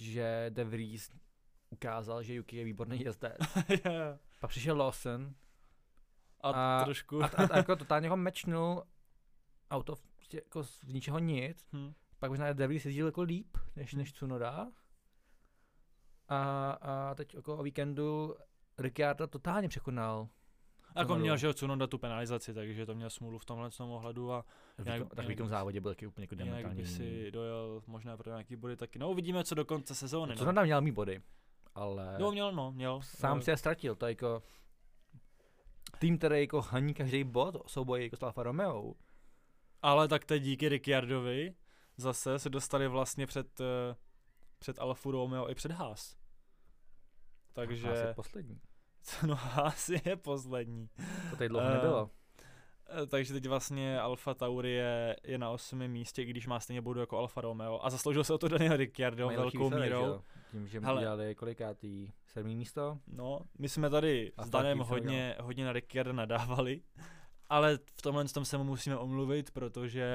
[0.00, 1.10] že De Vries
[1.70, 3.36] ukázal, že Yuki je výborný jezdec.
[3.84, 4.18] Jo.
[4.40, 5.34] Pak přišel Lawson
[6.40, 7.22] a, A- trošku...
[7.22, 8.82] a, a, a jako totálně ho mečnul
[9.70, 11.68] auto prostě jako z ničeho nic.
[11.72, 11.92] hm.
[12.18, 14.72] Pak možná De Vries jezdil jako líp, než, než Tsunoda.
[16.28, 18.34] A, a teď jako o víkendu
[18.78, 20.28] Ricciardo totálně překonal.
[20.96, 24.32] Jako měl, že jo, Tsunoda tu penalizaci, takže to měl smůlu v tomhle tom ohledu
[24.32, 24.44] a
[24.78, 26.82] Výkon, Jinak- tak výkon v závodě byl taky úplně jako jinak dementální.
[26.82, 28.98] by si dojel možná pro nějaký body taky.
[28.98, 30.30] No uvidíme, co do konce sezóny.
[30.30, 30.36] No.
[30.36, 31.22] Tsunoda měl mý body,
[31.74, 33.00] ale Jo, měl, no, měl.
[33.02, 33.94] sám Eh, si je ztratil.
[33.94, 34.42] To je jako
[35.98, 38.94] tým, který jako haní každý bod, souboj jako s Alfa Romeo.
[39.82, 41.54] Ale tak teď díky Ricciardovi
[41.96, 43.96] zase se dostali vlastně před, eh,
[44.58, 46.16] před Alfa Romeo i před Haas.
[47.52, 48.60] Takže, Asi poslední.
[49.26, 50.88] no Haas je poslední.
[51.30, 52.10] To tady dlouho Eh, nebylo.
[53.02, 56.80] Eh, Takže teď vlastně Alfa Tauri je, je na osmém místě, i když má stejně
[56.80, 57.80] bodu jako Alfa Romeo.
[57.84, 60.06] A zasloužil se o to Daniel Ricciardo velkou výsledek, že mírou.
[60.06, 60.22] jo?
[60.50, 61.00] Tím, že Hele.
[61.00, 62.98] udělali kolikátý sedmý místo.
[63.06, 66.82] No, my jsme tady A s Danem hodně, hodně na Ricciarda nadávali,
[67.48, 70.06] ale v tomhle tom se mu musíme omluvit, protože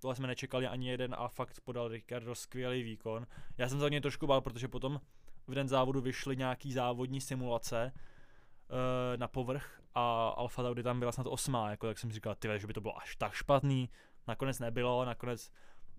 [0.00, 3.26] tohle jsme nečekali ani jeden a fakt podal Ricciardo skvělý výkon.
[3.58, 5.00] Já jsem se od něj trošku bál, protože potom
[5.46, 11.12] v den závodu vyšly nějaký závodní simulace uh, na povrch a Alfa Tauri tam byla
[11.12, 13.90] snad osmá, jako tak jsem říkal, ty že by to bylo až tak špatný.
[14.28, 15.50] Nakonec nebylo, nakonec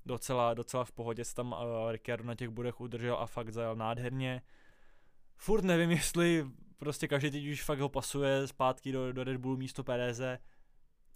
[0.05, 3.75] docela, docela v pohodě se tam uh, Ricciardo na těch bodech udržel a fakt zajel
[3.75, 4.41] nádherně.
[5.35, 6.45] Furt nevím, jestli
[6.77, 10.39] prostě každý teď už fakt ho pasuje zpátky do, do Red Bullu místo Pereze.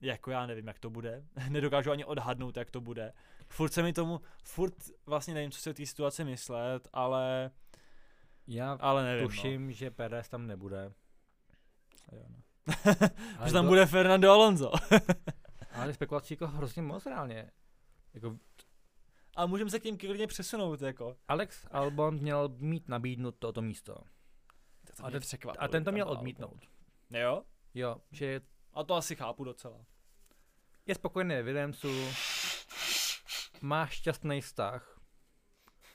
[0.02, 1.24] Jako já nevím, jak to bude.
[1.50, 3.14] Nedokážu ani odhadnout, jak to bude.
[3.50, 4.74] Furt se mi tomu, furt
[5.06, 7.52] vlastně nevím, co o té situaci myslet, ale,
[8.48, 9.28] Já ale nevím.
[9.28, 10.92] tuším, že Perez tam nebude.
[12.12, 12.18] No.
[12.18, 12.38] Jo, no.
[13.48, 14.72] Že tam to- bude Fernando Alonso.
[15.72, 17.52] Ale spekulací jako hrozně moc reálně.
[18.14, 18.38] Jako
[19.36, 21.18] A můžeme se k tím klidně přesunout, jako.
[21.28, 23.96] Alex Albon měl mít nabídnout toto místo.
[25.04, 25.22] A ten-
[25.60, 26.66] A ten to měl odmítnout.
[27.10, 27.44] Jo?
[27.74, 28.42] Jo, že
[28.74, 29.86] A to asi chápu docela.
[30.86, 31.90] je spokojený v Williamsu,
[33.62, 35.00] má šťastný vztah.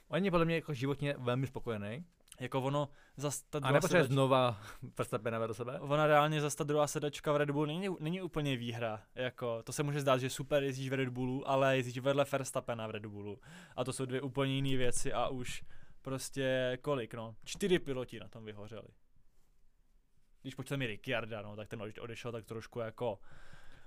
[0.08, 2.04] On je podle mě jako životně velmi spokojený.
[2.40, 4.60] Jako ono, zas ta A druhá nepotřebuje sedačka, znova
[4.98, 5.80] Verstappena vedle sebe.
[5.80, 9.02] ona reálně zas ta druhá sedačka v Red Bullu není, není úplně výhra.
[9.14, 12.86] Jako, to se může zdát, že super jezdíš v Red Bullu, ale jezdíš vedle Verstappena
[12.86, 13.40] v Red Bullu.
[13.76, 15.64] A to jsou dvě úplně jiné věci a už
[16.02, 17.34] prostě kolik, no?
[17.44, 18.88] Čtyři piloti na tom vyhořeli.
[20.42, 23.18] Když počítám i Ricciarda, no, tak ten odešel tak trošku jako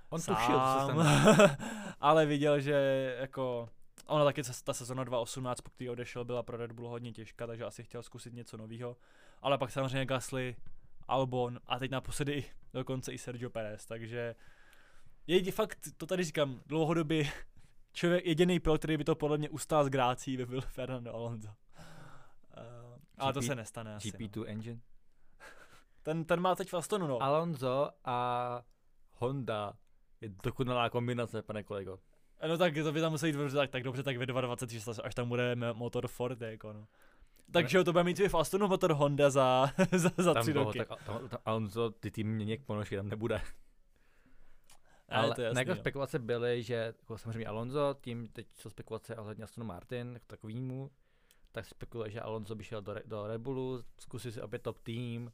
[0.08, 1.56] On sám, tušil, co se
[2.00, 3.68] ale viděl, že jako
[4.06, 7.64] Ona taky ta sezona 2018, po který odešel, byla pro Red Bull hodně těžká, takže
[7.64, 8.96] asi chtěl zkusit něco nového.
[9.42, 10.56] Ale pak samozřejmě Gasly,
[11.08, 14.34] Albon a teď naposledy dokonce i Sergio Perez, takže
[15.26, 17.24] je fakt, to tady říkám, dlouhodobě
[17.92, 21.48] člověk, jediný pilot, který by to podle mě ustál z grácí, by byl Fernando Alonso.
[21.48, 21.54] Uh,
[23.18, 24.12] ale to se nestane asi.
[24.12, 24.18] No.
[24.18, 24.80] GP2 engine.
[26.02, 27.22] Ten, ten má teď v Astonu, no.
[27.22, 28.62] Alonso a
[29.12, 29.72] Honda
[30.20, 31.98] je dokonalá kombinace, pane kolego.
[32.48, 35.14] No tak to by tam musí jít dobře, tak, tak dobře, tak ve 2026, až
[35.14, 36.86] tam bude motor Ford, jako no.
[37.52, 40.78] Takže to bude mít v Astonu motor Honda za, za, za tam tři toho, roky.
[40.78, 43.40] tak, tam, tam, Alonso, ty tým mění ponožky, tam nebude.
[45.08, 45.76] Ale, Ale to jasný, jako no.
[45.76, 50.90] spekulace byly, že jako samozřejmě Alonso, tím teď jsou spekulace ohledně Astonu Martin, jako takovýmu,
[51.52, 55.32] tak spekuluje, že Alonso by šel do, do Red Bullu, zkusit si opět top tým,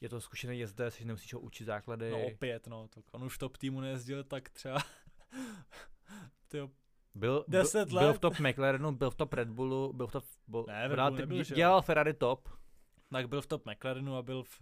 [0.00, 2.10] je to zkušený jezdec, že nemusíš ho učit základy.
[2.10, 4.78] No opět, no, tak on už top týmu nejezdil tak třeba,
[6.50, 6.68] tyjo,
[7.14, 8.12] Byl, byl, 10 byl let.
[8.12, 10.24] v top McLarenu, byl v top Red Bullu, byl v top...
[10.48, 11.44] Byl, Ne, v Red Bullu nebyl, jo?
[11.54, 12.48] dělal Ferrari top,
[13.12, 14.58] tak byl v top McLarenu a byl v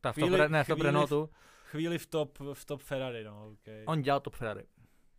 [0.00, 1.30] ta v top, Chvíli- Re- ne, v top chvíli v- Renaultu,
[1.64, 3.84] chvíli v top, v top Ferrari, no, okay.
[3.86, 4.64] on dělal top Ferrari.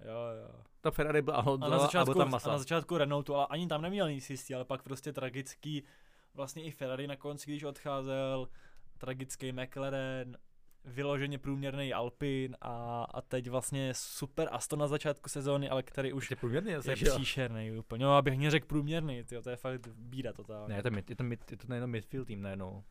[0.06, 0.12] Jo,
[0.52, 0.64] jo.
[0.82, 2.52] Top Ferrari byl Alonso A na a začátku, byl tam a Massa.
[2.52, 5.84] na začátku Renaultu, ale ani tam neměl nic jistý, ale pak prostě tragický,
[6.34, 8.48] vlastně i Ferrari na konci, když odcházel,
[8.98, 10.38] tragický McLaren,
[10.86, 16.30] vyloženě průměrný Alpin a, a teď vlastně super Aston na začátku sezóny, ale který už
[16.32, 18.06] je průměrný, je příšerný úplně.
[18.06, 20.74] No, abych neřekl průměrný, tyjo, to je fakt bída totálně.
[20.74, 22.84] Ne, je to, mid, je to, mid, je to nejenom midfield tým najednou.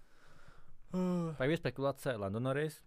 [0.94, 2.82] Uh, Pak je spekulace Lando Norris,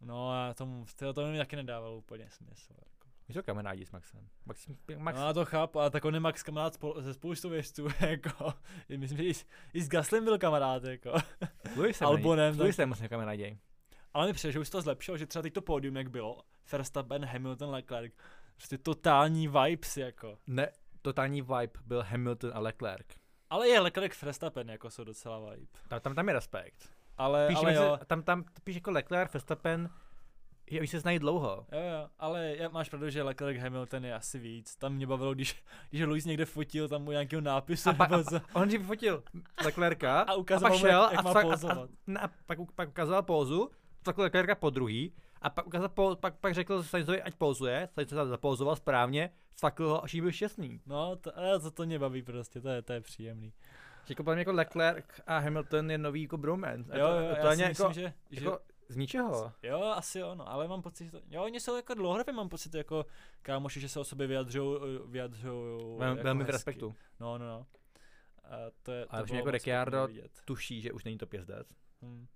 [0.00, 2.72] No a tomu, tyjo, to mi taky nedávalo úplně smysl.
[2.78, 3.08] Jako.
[3.28, 4.28] my jsou kamarádi s Maxem.
[4.46, 7.48] Max, Max, No, já to chápu, ale tak on je Max kamarád spol- ze spoustu
[7.48, 8.52] věců, jako,
[8.88, 11.12] I myslím, že i, s- i s Gaslem byl kamarád, jako.
[11.76, 13.58] Lewisem Albonem, S Lewisem moc kamarádi.
[14.16, 16.42] Ale mi přijde, že už se to zlepšilo, že třeba teď to pódium, jak bylo,
[16.72, 18.12] Verstappen, Hamilton, Leclerc,
[18.56, 20.38] prostě totální vibes, jako.
[20.46, 20.68] Ne,
[21.02, 23.06] totální vibe byl Hamilton a Leclerc.
[23.50, 25.66] Ale je Leclerc, Verstappen, jako jsou docela vibe.
[25.88, 26.88] Tam, tam, tam je respekt.
[27.18, 29.90] Ale, Píš, ale jo, tam, tam píš jako Leclerc, Verstappen,
[30.70, 31.66] Je, oni se znají dlouho.
[31.72, 34.76] Jo, jo, ale já, máš pravdu, že Leclerc Hamilton je asi víc.
[34.76, 37.90] Tam mě bavilo, když, když Louis někde fotil tam u nějakého nápisu.
[37.90, 38.18] A, pa, a,
[38.54, 39.22] a on si vyfotil
[39.64, 42.28] Leclerca A a ukazoval pak mu, jak- šel jak a, má a, a, ne, a
[42.46, 43.70] pak, pak ukazoval pózu,
[44.06, 48.08] tak Leclerca po druhý a pak, ukázal, po, pak, pak řekl Sainzovi, ať pózuje, Sainz
[48.08, 50.80] se zapózoval správně, sfakl ho, až byl šťastný.
[50.86, 53.52] No, to, eh, to, to mě baví prostě, to je, to je příjemný.
[54.06, 56.92] Že Jako, podle mě jako Leclerc a Hamilton je nový jako bromance.
[56.92, 59.52] A Jo, to, jo, to já je si jako, myslím, že, že jako z ničeho.
[59.62, 62.48] Jo, asi jo, no, ale mám pocit, že to, jo, oni jsou jako dlouhodobě, mám
[62.48, 63.06] pocit, jako
[63.42, 66.94] kámoši, že se o sobě vyjadřují, vyjadřují Velmi, jako velmi v respektu.
[67.20, 67.66] No, no, no.
[68.44, 70.08] A to je, to Ale už bylo jako Ricciardo.
[70.44, 71.68] Tuší, že už není to jezdec.
[72.02, 72.26] Hm.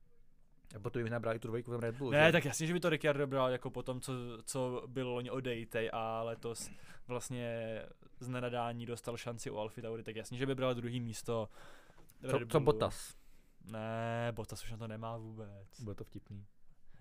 [0.76, 2.10] A potom by nabrali tu dvojku v Red Bullu.
[2.10, 2.32] Ne, že?
[2.32, 4.12] tak jasně, že by to Ricciardo bral jako po tom, co,
[4.44, 6.70] co bylo loni o Dejtej a letos
[7.08, 7.82] vlastně
[8.20, 11.48] z nenadání dostal šanci u Alfy Tauri, tak jasně, že by bral druhý místo.
[12.30, 12.60] co, co.
[12.60, 13.14] Bottas?
[13.72, 15.80] Ne, Bottas už na to nemá vůbec.
[15.80, 16.46] Bylo to vtipný.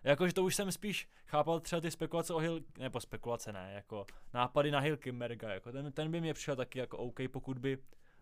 [0.04, 4.06] Jakože to už jsem spíš chápal třeba ty spekulace o Hill, nebo spekulace ne, jako
[4.34, 7.78] nápady na Hilkenberga, jako ten, ten by mě přišel taky jako OK, pokud by,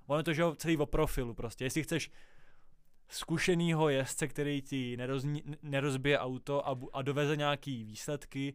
[0.08, 2.12] ono je to, že jo, celý o profilu prostě, jestli chceš
[3.10, 8.54] zkušenýho jezdce, který ti nerozní, nerozbije auto a, bu- a doveze nějaký výsledky,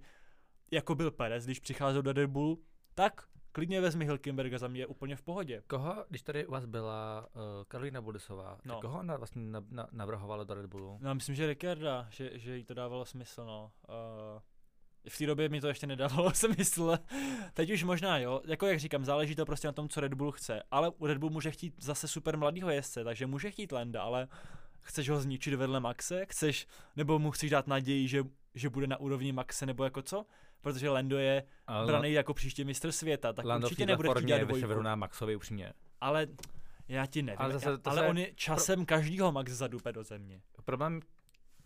[0.71, 2.59] jako byl Perez, když přicházel do Red Bull,
[2.95, 5.63] tak klidně vezmi Hilkenberga, za mě je úplně v pohodě.
[5.67, 8.81] Koho, když tady u vás byla uh, Karolina Bodisová, No.
[8.81, 10.99] koho ona vlastně na, na, navrhovala do Red Bullu?
[11.01, 13.73] No, myslím, že Ricarda, že, že jí to dávalo smysl, no.
[13.89, 13.95] Uh,
[15.09, 16.99] v té době mi to ještě nedávalo smysl.
[17.55, 18.41] Teď už možná, jo.
[18.45, 20.63] Jako jak říkám, záleží to prostě na tom, co Red Bull chce.
[20.71, 24.29] Ale u Red Bull může chtít zase super mladýho jezdce, takže může chtít Landa, ale
[24.81, 26.27] chceš ho zničit vedle Maxe?
[26.27, 28.25] Chceš, nebo mu chceš dát naději, že,
[28.55, 30.27] že bude na úrovni Maxe, nebo jako co?
[30.61, 34.39] Protože Lando je Ale braný jako příští mistr světa, tak Lando určitě nebude chtít dělat
[34.39, 34.83] je dvojku.
[34.83, 35.73] na Maxovi upřímně.
[36.01, 36.27] Ale
[36.89, 40.05] já ti nevím, Ale zase to ale se- on je časem každýho Max zadupe do
[40.05, 40.41] země.
[40.65, 41.01] Problém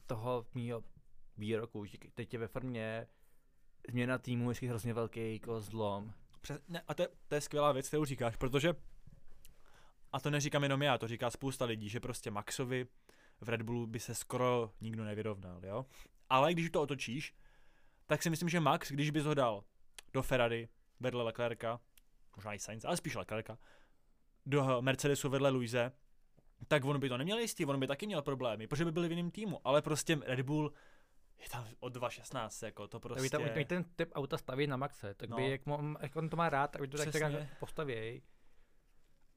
[0.07, 0.83] toho mýho
[1.39, 3.07] výroku, že teď je ve formě
[3.89, 6.13] změna týmu je hrozně velký jako zlom.
[6.41, 8.75] Přes, ne, a to je, to je skvělá věc, kterou říkáš, protože,
[10.13, 12.87] a to neříkám jenom já, to říká spousta lidí, že prostě Maxovi
[13.41, 15.87] v Red Bullu by se skoro nikdo nevyrovnal, jo.
[16.31, 17.35] Ale když to otočíš,
[18.07, 19.65] tak si myslím, že Max, když bys ho dal
[20.13, 20.69] do Ferrari
[21.01, 21.81] vedle Leclerca,
[22.37, 23.59] možná i Sainz, ale spíš Leclerca,
[24.47, 25.93] do Mercedesu vedle Luise,
[26.69, 29.11] tak on by to neměl jistý, on by taky měl problémy, protože by byli v
[29.11, 30.73] jiném týmu, ale prostě Red Bull
[31.39, 33.31] je tam od 2.16, jako to Prostě...
[33.31, 35.49] Tak by ten typ auta staví na Maxe, tak by, No.
[35.49, 38.23] jak, mo- jak, on to má rád, tak by to tak, postavěj.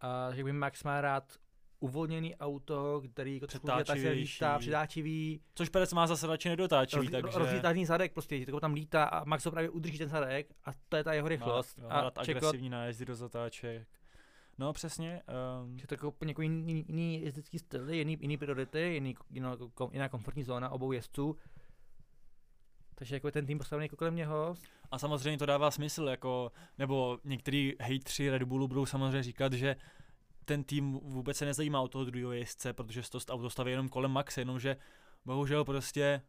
[0.01, 1.39] A že by Max má rád
[1.79, 7.21] uvolněný auto, který jako tak se lítá, přidáčivý, Což Perec má zase radši nedotáčivý, roz,
[7.21, 7.39] takže...
[7.39, 10.97] rozlítaný zadek prostě, to tam lítá a Max ho právě udrží ten zadek a to
[10.97, 11.77] je ta jeho rychlost.
[11.77, 13.87] Má, má a rád čekot, agresivní nájezdy do zatáček.
[14.57, 15.21] No přesně.
[15.63, 19.57] Um, že to jako jako jiný, jiný, jezdecký styl, jiný, jiný priority, jiný, jiná,
[19.91, 21.35] jiná komfortní zóna obou jezdců.
[22.99, 24.55] Takže jako ten tým postavený jako kolem něho.
[24.91, 29.75] a samozřejmě to dává smysl, jako, nebo některý hejtři Red Bullu budou samozřejmě říkat, že
[30.45, 33.89] ten tým vůbec se nezajímá o toho druhého jezdce, protože se to auto staví jenom
[33.89, 34.77] kolem Maxe, jenomže
[35.25, 36.21] bohužel prostě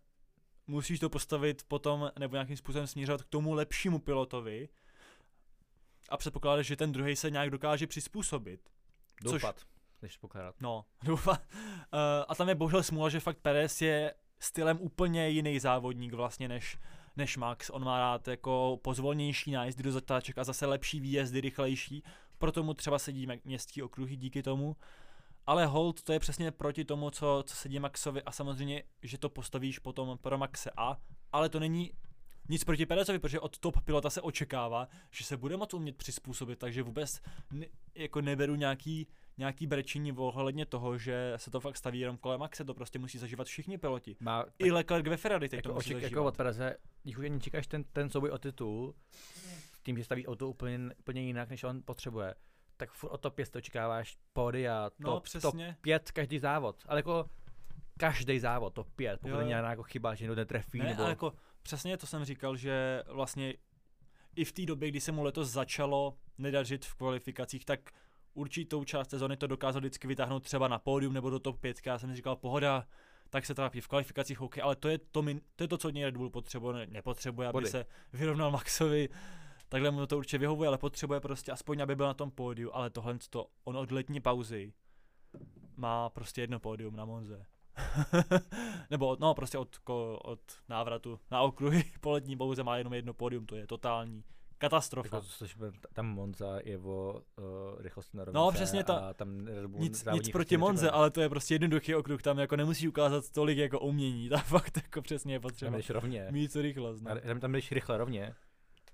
[0.66, 4.68] musíš to postavit potom nebo nějakým způsobem směřovat k tomu lepšímu pilotovi
[6.08, 8.70] a předpokládáš, že ten druhý se nějak dokáže přizpůsobit.
[9.22, 9.60] Což- Doufat,
[10.02, 10.54] než pokládat.
[10.60, 11.36] No, doufám.
[11.36, 16.48] Uh, a tam je bohužel smůla, že fakt Perez je stylem úplně jiný závodník vlastně
[16.48, 16.78] než,
[17.16, 17.70] než Max.
[17.70, 22.02] On má rád jako pozvolnější nájezdy do zatáček a zase lepší výjezdy, rychlejší.
[22.38, 24.76] Proto mu třeba sedí městský okruhy díky tomu.
[25.46, 29.28] Ale hold, to je přesně proti tomu, co, co sedí Maxovi a samozřejmě, že to
[29.28, 30.96] postavíš potom pro Maxe A,
[31.32, 31.92] ale to není
[32.48, 36.58] nic proti Perezovi, protože od top pilota se očekává, že se bude moct umět přizpůsobit,
[36.58, 37.20] takže vůbec
[37.52, 39.06] ne, jako neberu nějaký
[39.38, 43.18] nějaký brečení ohledně toho, že se to fakt staví jenom kolem Maxe, to prostě musí
[43.18, 44.16] zažívat všichni piloti.
[44.20, 46.10] Má, I Leclerc ve Ferrari teď jako, to musí oček, zažívat.
[46.10, 48.94] jako od Pereze, když už ani čekáš ten, ten souboj o titul,
[49.82, 52.34] tím, že staví auto úplně, úplně jinak, než on potřebuje,
[52.76, 55.76] tak furt o top 5 očekáváš pódia, no, top, top přesně.
[55.80, 57.30] 5 každý závod, ale jako
[57.98, 61.10] každý závod, top 5, pokud není nějaká jako chyba, že někdo netrefí, Ne, nebo ale
[61.10, 63.54] jako přesně to jsem říkal, že vlastně
[64.36, 67.90] i v té době, kdy se mu letos začalo nedařit v kvalifikacích, tak
[68.34, 71.80] určitou část sezony to dokázal vždycky vytáhnout třeba na pódium nebo do top 5.
[71.86, 72.86] Já jsem si říkal, pohoda,
[73.30, 75.88] tak se trápí v kvalifikacích, OK, ale to je to, min, to, je to co
[75.88, 77.66] od něj Red Bull potřebuje, ne, nepotřebuje, aby Body.
[77.66, 79.08] se vyrovnal Maxovi,
[79.68, 82.90] takhle mu to určitě vyhovuje, ale potřebuje prostě aspoň, aby byl na tom pódiu, ale
[82.90, 84.72] tohle to, on od letní pauzy
[85.76, 87.46] má prostě jedno pódium na Monze.
[88.90, 92.92] Nebo od, no prostě od, ko, od návratu na okruhy po letní pauze má jenom
[92.94, 94.24] jedno pódium, to je totální
[94.60, 95.16] Katastrofa.
[95.16, 95.56] Jako, což
[95.92, 97.44] tam Monza je o uh,
[97.82, 99.48] rychlosti na No, rovnice přesně ta- a tam
[99.78, 103.58] Nic, nic proti Monze, ale to je prostě jednoduchý okruh, tam jako nemusíš ukázat tolik
[103.58, 106.26] jako umění, tam fakt jako přesně je Tam potřeba jdeš rovně.
[106.30, 107.00] mít co rychlost.
[107.00, 107.20] No.
[107.20, 108.34] Tam, tam jdeš rychle rovně.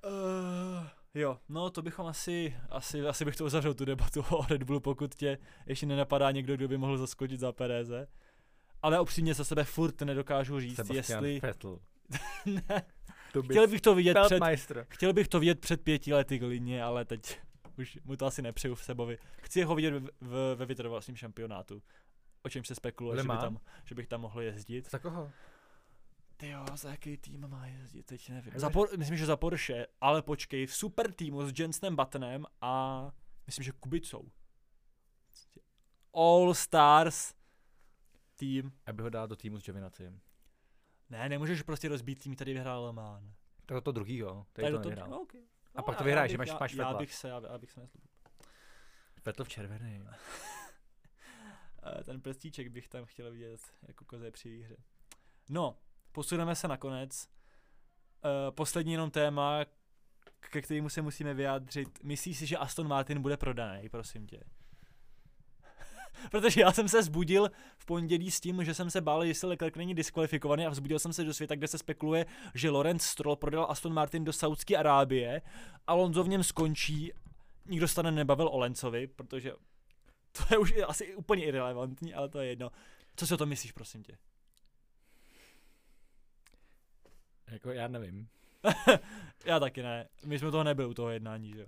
[0.05, 4.63] Uh, jo, no to bychom asi, asi, asi bych to uzavřel tu debatu o Red
[4.63, 8.07] Bullu, pokud tě ještě nenapadá někdo, kdo by mohl zaskočit za Pereze.
[8.83, 11.41] Ale upřímně za sebe furt nedokážu říct, Sebastian jestli...
[11.41, 11.79] Vettel.
[12.47, 12.83] Ne,
[13.33, 14.43] To chtěl bych to vidět před,
[14.89, 17.41] chtěl bych to vidět před pěti lety klidně, ale teď
[17.79, 19.19] už mu to asi nepřeju v sebovi.
[19.43, 21.83] Chci ho vidět v, v, ve vytrvalostním šampionátu.
[22.43, 24.91] O čem se spekuluje, že, by tam, že bych tam mohl jezdit.
[24.91, 25.33] Za koho?
[26.37, 28.53] Ty jo, za jaký tým má jezdit, teď nevím.
[28.57, 33.13] Za por, myslím, že za Porsche, ale počkej, v super týmu s Jensenem Buttonem a
[33.47, 34.31] myslím, že Kubicou.
[36.15, 37.35] All Stars
[38.37, 38.73] tým.
[38.87, 40.13] Aby ho dal do týmu s Giovinazzi.
[41.11, 43.25] Ne, nemůžeš prostě rozbít tým, který vyhrál Le Mans.
[43.67, 45.11] To je to druhýho, Tady který to to, nevyhrál.
[45.11, 45.41] no, okay.
[45.75, 46.99] A pak to já- vyhráš, já že máš- já, máš já Vettela.
[46.99, 48.11] bych se, já, já bych se neslupil.
[49.25, 50.05] Vettel v červený.
[52.01, 54.77] Eh, Ten prstíček bych tam chtěl vidět jako koze při výhře.
[55.49, 55.79] No,
[56.13, 57.29] posuneme se nakonec.
[57.29, 59.61] Uh, poslední jenom téma,
[60.41, 62.03] ke kterému se musíme vyjádřit.
[62.05, 64.41] Myslíš si, že Aston Martin bude prodaný, prosím tě?
[66.31, 69.77] Protože já jsem se zbudil v pondělí s tím, že jsem se bál, jestli Leclerc
[69.77, 73.67] není diskvalifikovaný a vzbudil jsem se do světa, kde se spekuluje, že Lorenz Stroll prodal
[73.71, 75.43] Aston Martin do Saudské Arábie,
[75.87, 77.13] Alonso v něm skončí,
[77.67, 79.53] nikdo se nebavil o Lencovi, protože
[80.33, 82.71] to je už asi úplně irrelevantní, ale to je jedno.
[83.17, 84.19] Co si o tom myslíš, prosím tě?
[87.51, 88.29] Jako já nevím.
[89.45, 90.09] Já taky ne.
[90.25, 91.67] My jsme toho nebyli u toho jednání, že jo.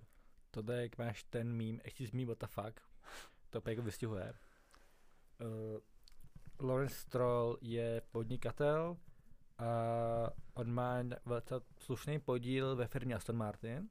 [0.51, 2.81] To je, jak máš ten mím, excuse me, what the fuck.
[3.51, 4.35] To jako vystihuje.
[5.41, 8.97] Uh, Lawrence Stroll je podnikatel
[9.59, 9.65] a
[10.55, 13.89] on má velice slušný podíl ve firmě Aston Martin.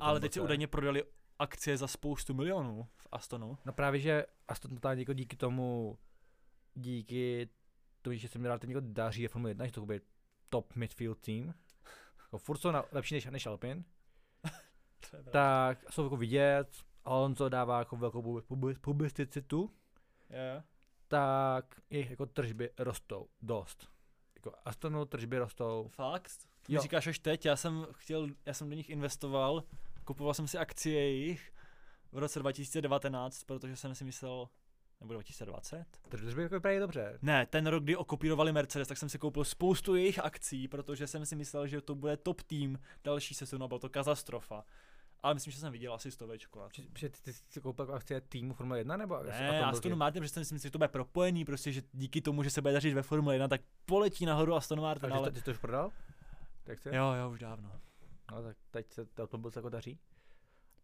[0.00, 0.44] Ale teď se boce.
[0.44, 1.04] údajně prodali
[1.38, 3.58] akcie za spoustu milionů v Astonu.
[3.64, 5.98] No právě, že Aston totálně jako díky tomu,
[6.74, 7.48] díky
[8.02, 10.00] tomu, že se mi relativně jako daří ve Formule 1, že to bude
[10.48, 11.54] top midfield team,
[12.18, 13.84] jako furt jsou na, lepší než, než Alpine,
[15.30, 19.70] tak jsou jako vidět, Alonso dává jako velkou pub- pub- publicitu,
[20.30, 20.64] Yeah.
[21.08, 23.88] tak jejich jako tržby rostou dost.
[24.34, 25.88] Jako Astonu tržby rostou.
[25.88, 26.30] Fakt?
[26.62, 29.64] To mi říkáš až teď, já jsem chtěl, já jsem do nich investoval,
[30.04, 31.52] kupoval jsem si akcie jejich
[32.12, 34.48] v roce 2019, protože jsem si myslel,
[35.00, 35.86] nebo 2020?
[36.08, 37.18] Tržby jako vypadají dobře.
[37.22, 41.26] Ne, ten rok, kdy okopírovali Mercedes, tak jsem si koupil spoustu jejich akcí, protože jsem
[41.26, 44.64] si myslel, že to bude top tým další sezónu a byla to katastrofa.
[45.22, 46.58] Ale myslím, že jsem viděl asi stovečku.
[46.58, 46.82] na to.
[46.98, 50.32] Že, ty, ty jsi si koupil akcie týmu Formule 1 nebo Ne, Aston Martin, protože
[50.32, 52.94] jsem si myslel, že to bude propojený, prostě, že díky tomu, že se bude dařit
[52.94, 55.30] ve Formule 1, tak poletí nahoru Aston Martin, Takže ale...
[55.30, 55.90] to, ty to už prodal?
[56.64, 56.96] Tak se?
[56.96, 57.72] Jo, jo, už dávno.
[58.32, 59.98] No tak teď se to automobil jako daří.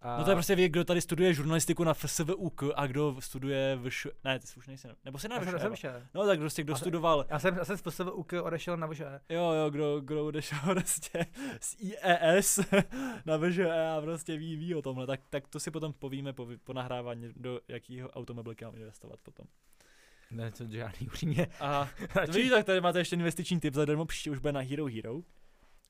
[0.02, 3.76] A No to je prostě věk, kdo tady studuje žurnalistiku na FSVUK a kdo studuje
[3.76, 4.08] v š...
[4.24, 6.08] Ne, ty jsi už nejsi, nebo jsi na já jsem, já VŠE, jsem.
[6.14, 9.20] No tak prostě kdo se- studoval, Já jsem, já jsem z PSVUK odešel na VŠE.
[9.28, 11.26] jo, jo, kdo, kdo odešel prostě
[11.60, 12.58] z IES
[13.26, 16.48] na VŽE a prostě ví, ví o tomhle, tak, tak to si potom povíme po,
[16.64, 19.46] po nahrávání, do jakého automobilky mám investovat potom.
[20.30, 21.46] Ne, to žádný upřímně.
[21.60, 21.88] A
[22.26, 25.20] to vidíš, tak tady máte ještě investiční tip zadarmo, příště už bude na Hero Hero.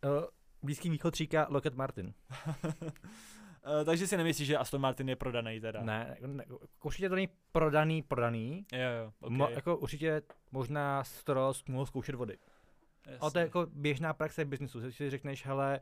[0.04, 0.08] Eh,
[0.62, 2.14] Blízký východ říká Lockheed Martin.
[3.66, 5.82] Uh, takže si nemyslíš, že Aston Martin je prodaný teda?
[5.82, 6.44] Ne, jako ne,
[6.82, 8.66] určitě to není prodaný, prodaný.
[8.72, 9.36] Jo, jo, okay.
[9.36, 12.38] Mo, jako určitě možná Stroll mohl zkoušet vody.
[13.20, 14.80] Ale to je jako běžná praxe v biznisu.
[14.80, 15.80] Že si řekneš, hele,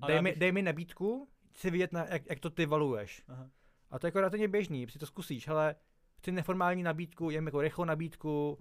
[0.00, 2.66] Ale dej já mi, bych- dej mi nabídku, chci vidět, na, jak, jak to ty
[2.66, 3.22] valuješ.
[3.28, 3.50] Aha.
[3.90, 5.74] A to je jako relativně běžný, si to zkusíš, ale
[6.18, 8.58] chci neformální nabídku, jen jako rychlou nabídku,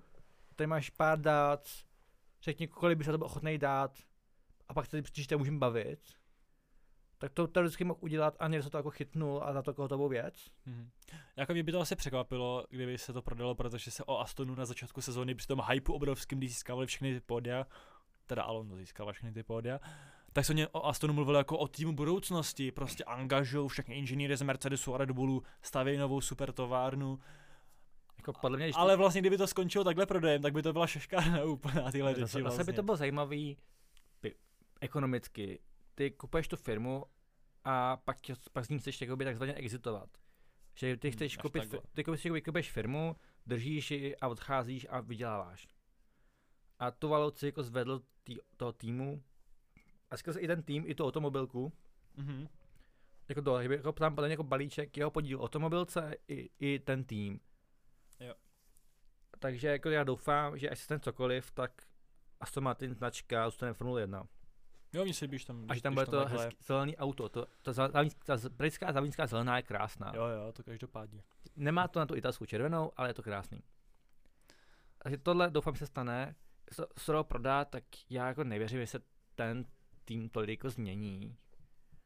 [0.56, 1.70] tady máš pár dát,
[2.42, 4.00] řekni, kolik by se to byl ochotný dát,
[4.68, 6.00] a pak se příště můžeme bavit.
[7.18, 10.10] Tak to teoreticky mohl udělat a někdo se to jako chytnul a na to hotovou
[10.10, 10.48] věc.
[10.66, 10.90] Mhm.
[11.36, 14.66] Jako mě by to asi překvapilo, kdyby se to prodalo, protože se o Astonu na
[14.66, 17.66] začátku sezóny při tom hypeu obrovským, když získávali všechny ty pódia,
[18.26, 19.80] teda Alonso získával všechny ty pódia,
[20.34, 24.42] tak se mě o Astonu mluvilo jako o týmu budoucnosti, prostě angažují všechny inženýry z
[24.42, 27.20] Mercedesu a Red Bullu, stavějí novou super továrnu,
[28.18, 31.44] Jako podle mě, ale vlastně kdyby to skončilo takhle prodejem, tak by to byla šeškárna
[31.44, 32.64] úplná tyhle Zase, řeči zase vlastně.
[32.64, 33.58] by to bylo zajímavý
[34.82, 35.60] ekonomicky.
[35.98, 37.06] Ty kupuješ tu firmu
[37.64, 38.18] a pak,
[38.54, 40.10] pak z ní chceš jakoby takzvaně exitovat.
[40.76, 41.80] Že ty Hmm, chceš až koupit, takhle.
[41.94, 45.68] ty koupíš, jakoby kupuješ firmu, držíš ji a odcházíš a vyděláváš.
[46.80, 49.24] A tu valouci jako zvedl tý, toho týmu
[50.10, 51.74] a skrze i ten tým, i tu automobilku,
[52.16, 52.48] Mhm.
[53.30, 57.40] jako to, jako tam podle mě jako balíček jeho podíl automobilce i, i ten tým.
[58.20, 58.34] Jo.
[59.40, 61.82] Takže jako já doufám, že až se ten cokoliv, tak
[62.40, 64.28] Aston Martin značka zůstane Formule 1.
[64.94, 67.30] Jo, mně se že tam, A že tam když bude to takhle- hezký, zelený auto.
[67.30, 70.12] To, to závínská- ta britská závínská zelená je krásná.
[70.16, 71.24] Jo, jo, to každopádně.
[71.56, 73.64] Nemá to na tu italskou červenou, ale je to krásný.
[75.04, 76.36] Takže tohle doufám, že se stane.
[76.66, 79.00] Když Soro prodá, tak já jako nevěřím, že se
[79.36, 79.66] ten
[80.06, 81.38] tým tolik jako změní.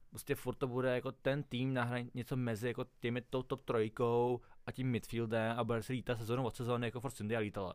[0.09, 4.41] Prostě furt to bude jako ten tým nahraje něco mezi jako těmi tou top trojkou
[4.65, 7.73] a tím midfieldem a bude se lítat sezónu od sezóny jako Force India lítala.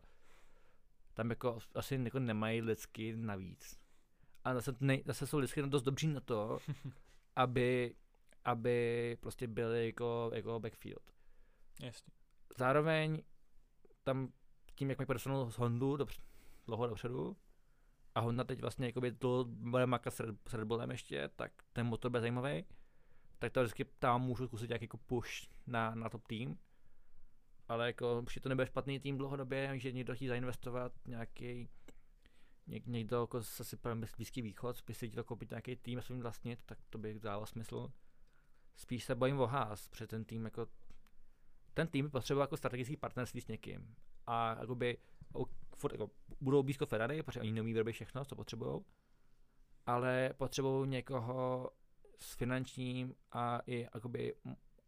[1.15, 3.79] Tam jako asi jako nemají lidsky navíc.
[4.47, 6.59] A zase, ne, zase jsou lidsky dost dobří na to,
[7.37, 7.95] aby,
[8.45, 11.13] aby prostě byli jako, jako backfield.
[11.83, 12.13] Jasně.
[12.59, 13.23] Zároveň
[14.05, 14.33] tam
[14.75, 16.21] tím, jak mi podostanou z Hondu dopř-
[16.67, 17.37] dlouho dopředu,
[18.15, 21.53] a Honda teď vlastně jakoby to bude makat s Red, s Red Bullem ještě, tak
[21.73, 22.65] ten motor bude zajímavý.
[23.39, 25.33] Tak to vždycky tam můžu zkusit nějaký jako push
[25.67, 26.59] na, na top tým.
[27.69, 31.69] Ale jako určitě to nebude špatný tým dlouhodobě, že někdo chce zainvestovat nějaký
[32.67, 36.21] něk, někdo jako zase právě Blízký východ, by si to koupit nějaký tým a svým
[36.21, 37.93] vlastnit, tak to by dávalo smysl.
[38.77, 40.67] Spíš se bojím o Haas, protože ten tým jako
[41.77, 43.95] ten tým potřebuje jako strategický partnerství s někým.
[44.27, 44.99] A jakoby
[45.77, 46.11] furt, jako,
[46.41, 48.85] budou blízko Ferrari, protože oni neumí vyrobit všechno, co potřebují.
[49.87, 51.71] Ale potřebují někoho
[52.19, 54.35] s finančním a i jakoby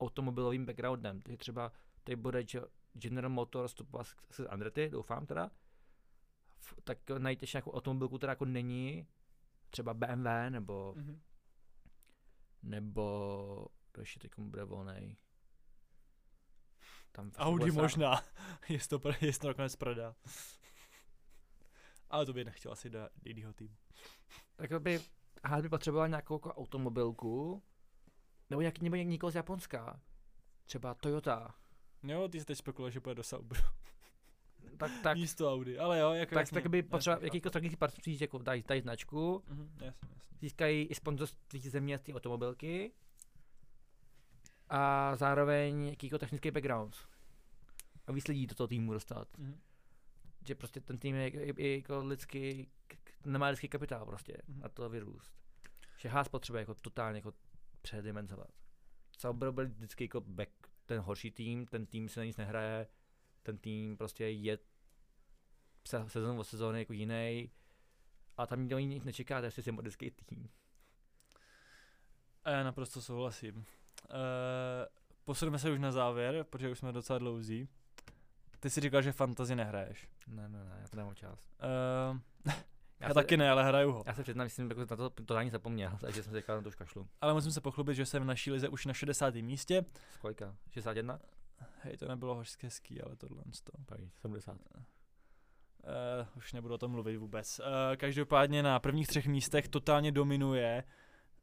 [0.01, 1.21] automobilovým backgroundem.
[1.21, 1.73] Takže třeba
[2.05, 2.45] tady bude
[2.93, 5.51] General Motors vstupovat s Andretti, doufám teda.
[6.85, 9.07] Tak najít ještě nějakou automobilku, která jako není
[9.71, 11.21] třeba BMW nebo, Mhm.
[12.63, 15.17] nebo kdo ještě teď bude volnej.
[17.13, 17.83] Tam Audi USA.
[17.83, 18.23] možná,
[18.69, 20.15] jestli to, jestli to nakonec prodá.
[22.11, 23.77] Ale to by nechtěl asi dát jiného týmu.
[24.59, 25.01] Jakoby,
[25.45, 27.63] Haas by potřeboval nějakou jako automobilku,
[28.51, 30.01] nebo jak, nebo někoho z Japonska.
[30.65, 31.55] Třeba Toyota.
[32.03, 33.63] Jo, ty jsi teď spekuluje, že půjde do Sauber.
[34.79, 38.19] Tak, tak, Místo Audi, ale jo, jako tak, jasně, tak by potřeba jakýkoliv strategický partnerství,
[38.21, 40.09] jako dají, dají značku, Mhm, jasně, jasně.
[40.41, 42.93] získají i sponzorství země z té automobilky
[44.69, 46.97] a zároveň jakýkoliv technický background.
[48.07, 49.39] A víc lidí do toho týmu dostat.
[49.39, 49.61] Mhm.
[50.47, 52.69] Že prostě ten tým je, je, je jako lidský,
[53.25, 54.61] nemá lidský kapitál prostě Mhm.
[54.61, 55.33] na to vyrůst.
[55.99, 57.33] Že Haas potřebuje jako totálně jako
[57.83, 58.51] předimenzovat.
[59.19, 60.51] Sauber byl vždycky jako back,
[60.87, 62.87] ten horší tým, ten tým se na nic nehraje,
[63.43, 64.59] ten tým prostě je
[66.07, 67.51] sezon od sezóny jako jiný
[68.37, 70.49] a tam nikdo nic nečeká, to je si modický tým.
[72.45, 73.57] A já naprosto souhlasím.
[73.57, 73.65] Uh,
[75.25, 77.69] posuneme se už na závěr, protože už jsme docela dlouzí.
[78.61, 80.09] Ty jsi říkal, že fantasy nehraješ.
[80.27, 81.49] Ne, ne, ne, já to nemám čas.
[82.47, 82.53] Uh,
[83.01, 84.05] já, se- taky ne, ale hraju ho.
[84.07, 86.63] Já se přiznám, že jsem jako na to totálně zapomněl, takže jsem si říkal, na
[86.63, 87.09] to už kašlu.
[87.21, 89.35] Ale musím se pochlubit, že jsem v naší lize už na 60.
[89.35, 89.85] místě.
[90.11, 90.57] Z kolika?
[90.71, 91.21] 61?
[91.83, 93.73] Hej, to nebylo hořské hezký, ale tohle to.
[93.87, 94.57] Pají, 70.
[95.85, 97.59] Uh, už nebudu o tom mluvit vůbec.
[97.59, 97.67] Uh,
[97.97, 100.85] každopádně na prvních třech místech totálně dominuje,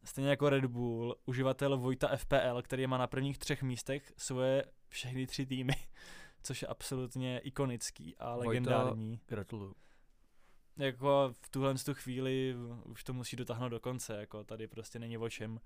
[0.03, 5.27] stejně jako Red Bull, uživatel Vojta FPL, který má na prvních třech místech svoje všechny
[5.27, 5.73] tři týmy,
[6.43, 9.19] což je absolutně ikonický a Vojto- legendární.
[9.27, 9.75] Gratuluju.
[10.77, 12.55] Jako v tuhle tu chvíli
[12.86, 15.59] už to musí dotáhnout do konce, jako tady prostě není o čem.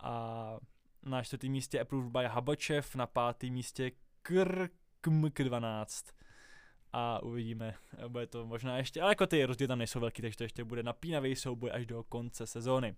[0.00, 0.56] A
[1.02, 3.90] na čtvrtém místě Approved by Habačev, na pátém místě
[4.24, 6.12] Krkmk12.
[6.98, 7.74] A uvidíme,
[8.08, 10.82] bude to možná ještě, ale jako ty rozdíly tam nejsou velký, takže to ještě bude
[10.82, 12.96] napínavý souboj až do konce sezóny.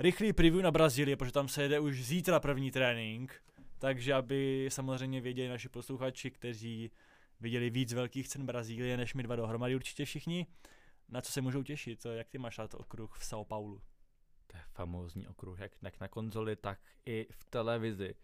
[0.00, 3.42] Rychlý preview na Brazílii, protože tam se jede už zítra první trénink,
[3.78, 6.90] takže aby samozřejmě věděli naši posluchači, kteří
[7.40, 10.46] viděli víc velkých cen Brazílie než my dva dohromady určitě všichni,
[11.08, 13.80] na co se můžou těšit, jak ty máš rád okruh v São Paulo.
[14.46, 18.14] To je famózní okruh, jak, jak na konzoli, tak i v televizi.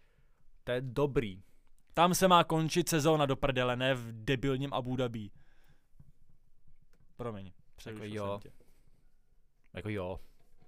[0.63, 1.43] To je dobrý.
[1.95, 5.29] Tam se má končit sezóna do prdele, ne v debilním Abu Dhabi.
[7.15, 8.39] Promiň, přerušil jo.
[8.41, 8.57] jsem tě.
[9.73, 10.19] Jako jo.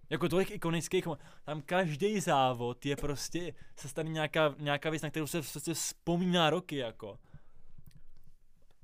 [0.10, 1.08] Jako tolik ikonických,
[1.44, 6.50] tam každý závod je prostě, se stane nějaká, nějaká věc, na kterou se prostě vzpomíná
[6.50, 7.20] roky, jako.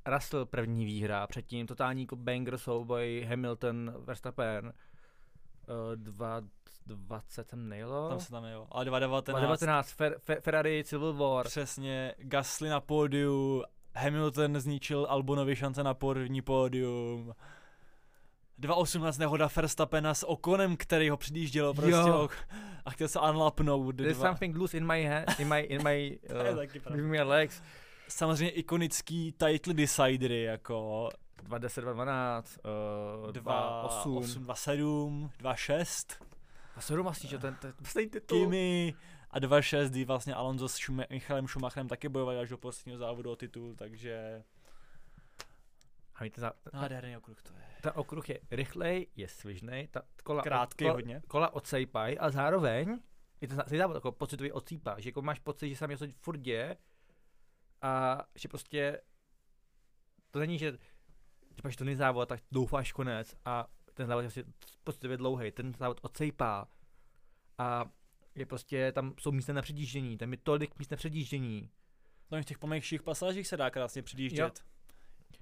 [0.05, 4.73] Russell první výhra, předtím totální jako banger souboj Hamilton Verstappen.
[5.67, 6.41] Uh, dva,
[6.85, 8.09] 20 jsem nejelo.
[8.09, 8.67] Tam se tam jo.
[8.71, 11.45] Ale 2019, 19 Fer, Fer, Ferrari Civil War.
[11.45, 13.63] přesně, Gasly na pódiu,
[13.95, 17.33] Hamilton zničil Albonovi šance na první pódium.
[18.59, 22.29] 2.18 nehoda Verstappena s Okonem, který ho předjížděl prostě Jo.
[22.85, 23.95] a chtěl se unlapnout.
[23.95, 24.27] There's Dva.
[24.27, 26.19] something loose in my hand, in my, in my,
[26.89, 27.61] uh, my legs.
[28.07, 31.09] Samozřejmě ikonický title decidery, jako
[31.43, 32.59] 2.10, 2.12,
[33.25, 34.21] uh, 2.8.
[34.21, 36.23] 2.8, 2.7, 2.6,
[36.75, 38.39] A 7 vlastně, že ten, ten stejný titul.
[38.39, 38.93] Kimi
[39.31, 43.31] a 2.6, kdy vlastně Alonso s Šume, Michalem Schumacherem taky bojovali až do posledního závodu
[43.31, 44.43] o titul, takže
[46.15, 47.63] A ten, za- ten, Nádherný okruh to je.
[47.81, 51.21] ten okruh je rychlej, je svižnej, ta kola, Krátký kola, hodně.
[51.27, 52.99] kola odsejpají a zároveň
[53.41, 56.05] je to celý závod jako pocitový odsýpá, že jako máš pocit, že se tam něco
[56.21, 56.77] furt děje
[57.81, 59.01] a že prostě
[60.31, 60.77] to není, že
[61.55, 64.45] že máš to závod, tak doufáš konec a ten závod je prostě
[64.83, 66.67] pocitově dlouhý, ten závod odsejpá
[67.57, 67.85] a
[68.35, 71.69] je prostě, tam jsou místa na předjíždění, tam je tolik míst na předjíždění.
[72.31, 74.63] No v těch pomějších pasážích se dá krásně předjíždět.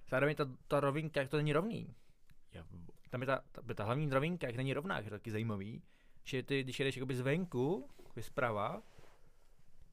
[0.10, 1.96] Zároveň ta, ta rovinka, jak to není rovný.
[3.10, 5.84] Tam je ta, ta, ta hlavní rovinka, jak není rovná, jak je to taky zajímavý,
[6.24, 8.82] že ty, když jedeš jakoby zvenku, jakoby zprava,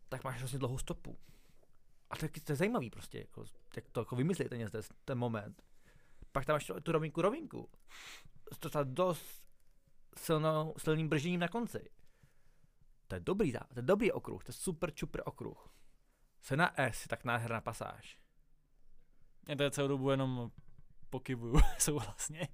[0.08, 1.18] tak máš vlastně dlouhou stopu.
[2.10, 3.44] A to, je- to je zajímavý prostě, jako,
[3.76, 4.70] jak to jako vymyslí ten
[5.04, 5.62] ten moment.
[6.32, 7.70] Pak tam máš tu, rovinku rovinku.
[8.52, 9.42] S to dost
[10.16, 11.90] silnou, silným bržením na konci.
[13.06, 15.74] To je dobrý, to je dobrý okruh, to je super čupr okruh.
[16.42, 18.18] Se na S je tak nádherná pasáž.
[19.48, 20.50] Já tady celou dobu jenom
[21.10, 22.48] pokyvuju souhlasně.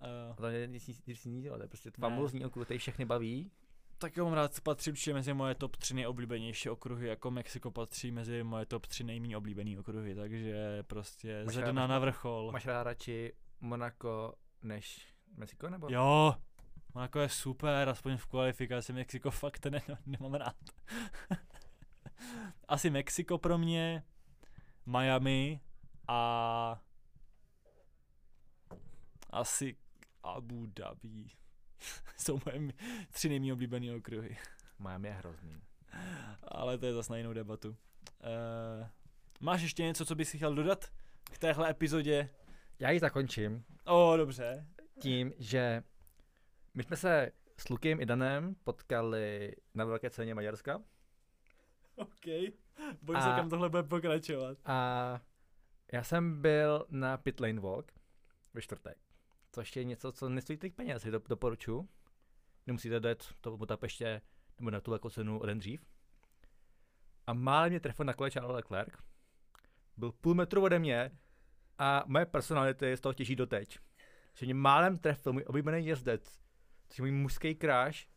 [0.00, 2.00] Uh, A to je nic, nic, nic jiného, to je prostě Ne.
[2.00, 3.50] famózní okruh, který všechny baví.
[3.98, 8.10] Tak jo, mám rád, patří určitě mezi moje top 3 nejoblíbenější okruhy, jako Mexiko patří
[8.10, 11.98] mezi moje top 3 nejméně oblíbený okruhy, takže prostě Máš ze rád- dna máš- na
[11.98, 12.52] vrchol.
[12.52, 15.88] Máš rád radši Monaco než Mexiko, nebo?
[15.90, 16.34] Jo,
[16.94, 20.56] Monako je super, aspoň v kvalifikaci Mexiko fakt ne, nemám rád.
[22.68, 24.02] Asi Mexiko pro mě,
[24.86, 25.60] Miami
[26.08, 26.82] a
[29.30, 29.76] asi
[30.22, 31.26] Abu Dhabi.
[32.16, 32.72] Jsou moje
[33.10, 34.36] tři nejméně oblíbené okruhy.
[34.78, 35.62] Miami je hrozný.
[36.42, 37.68] Ale to je zase na jinou debatu.
[37.68, 38.86] Uh,
[39.40, 40.84] máš ještě něco, co bys chtěl dodat
[41.32, 42.28] k téhle epizodě?
[42.78, 44.66] Já ji zakončím O, oh, dobře.
[45.00, 45.82] tím, že
[46.74, 50.82] my jsme se s Lukem i Danem potkali na velké ceně Maďarska
[51.96, 52.26] OK.
[53.02, 54.58] Bojím se, kam tohle bude pokračovat.
[54.64, 55.20] a
[55.92, 57.92] já jsem byl na Pit Lane Walk
[58.54, 58.98] ve čtvrtek,
[59.56, 61.88] což je něco, co nestojí tolik peněz, to doporučuji.
[62.66, 64.22] Nemusíte jít to Budapeště
[64.58, 65.86] nebo na tu velkou cenu o den dřív.
[67.26, 68.94] A málem mě trefil na kole Charles Leclerc.
[69.96, 71.10] Byl půl metru ode mě
[71.78, 73.78] a moje personality z toho těží doteď.
[74.34, 76.40] Že mě málem trefil můj oblíbený jezdec,
[76.88, 78.08] což je můj mužský kráš.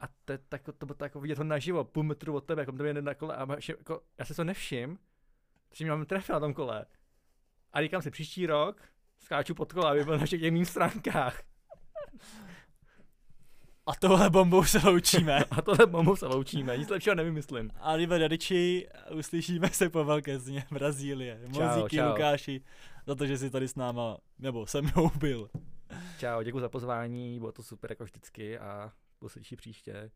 [0.00, 2.82] A to, tak, to bylo jako vidět ho naživo, půl metru od tebe, jako to
[2.82, 4.98] jde na kole a máš, jako, já se to nevšim,
[5.72, 6.86] že mě mám trefil na tom kole.
[7.72, 11.42] A říkám si, příští rok skáču pod kola, aby byl na všech těch mých stránkách.
[13.86, 15.44] A tohle bombou se loučíme.
[15.50, 17.70] A tohle bombou se loučíme, nic lepšího nevymyslím.
[17.80, 21.40] Arrivederci, uslyšíme se po velké zně Brazílie.
[21.54, 22.08] Čau.
[22.08, 22.64] Lukáši
[23.06, 25.50] za to, že jsi tady s náma, nebo se mnou byl.
[26.18, 30.10] Čau, děkuji za pozvání, bylo to super jako vždycky a poslyší příště.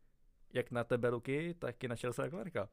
[0.52, 2.68] Jak na tebe ruky, tak i na Chelsea Clarka.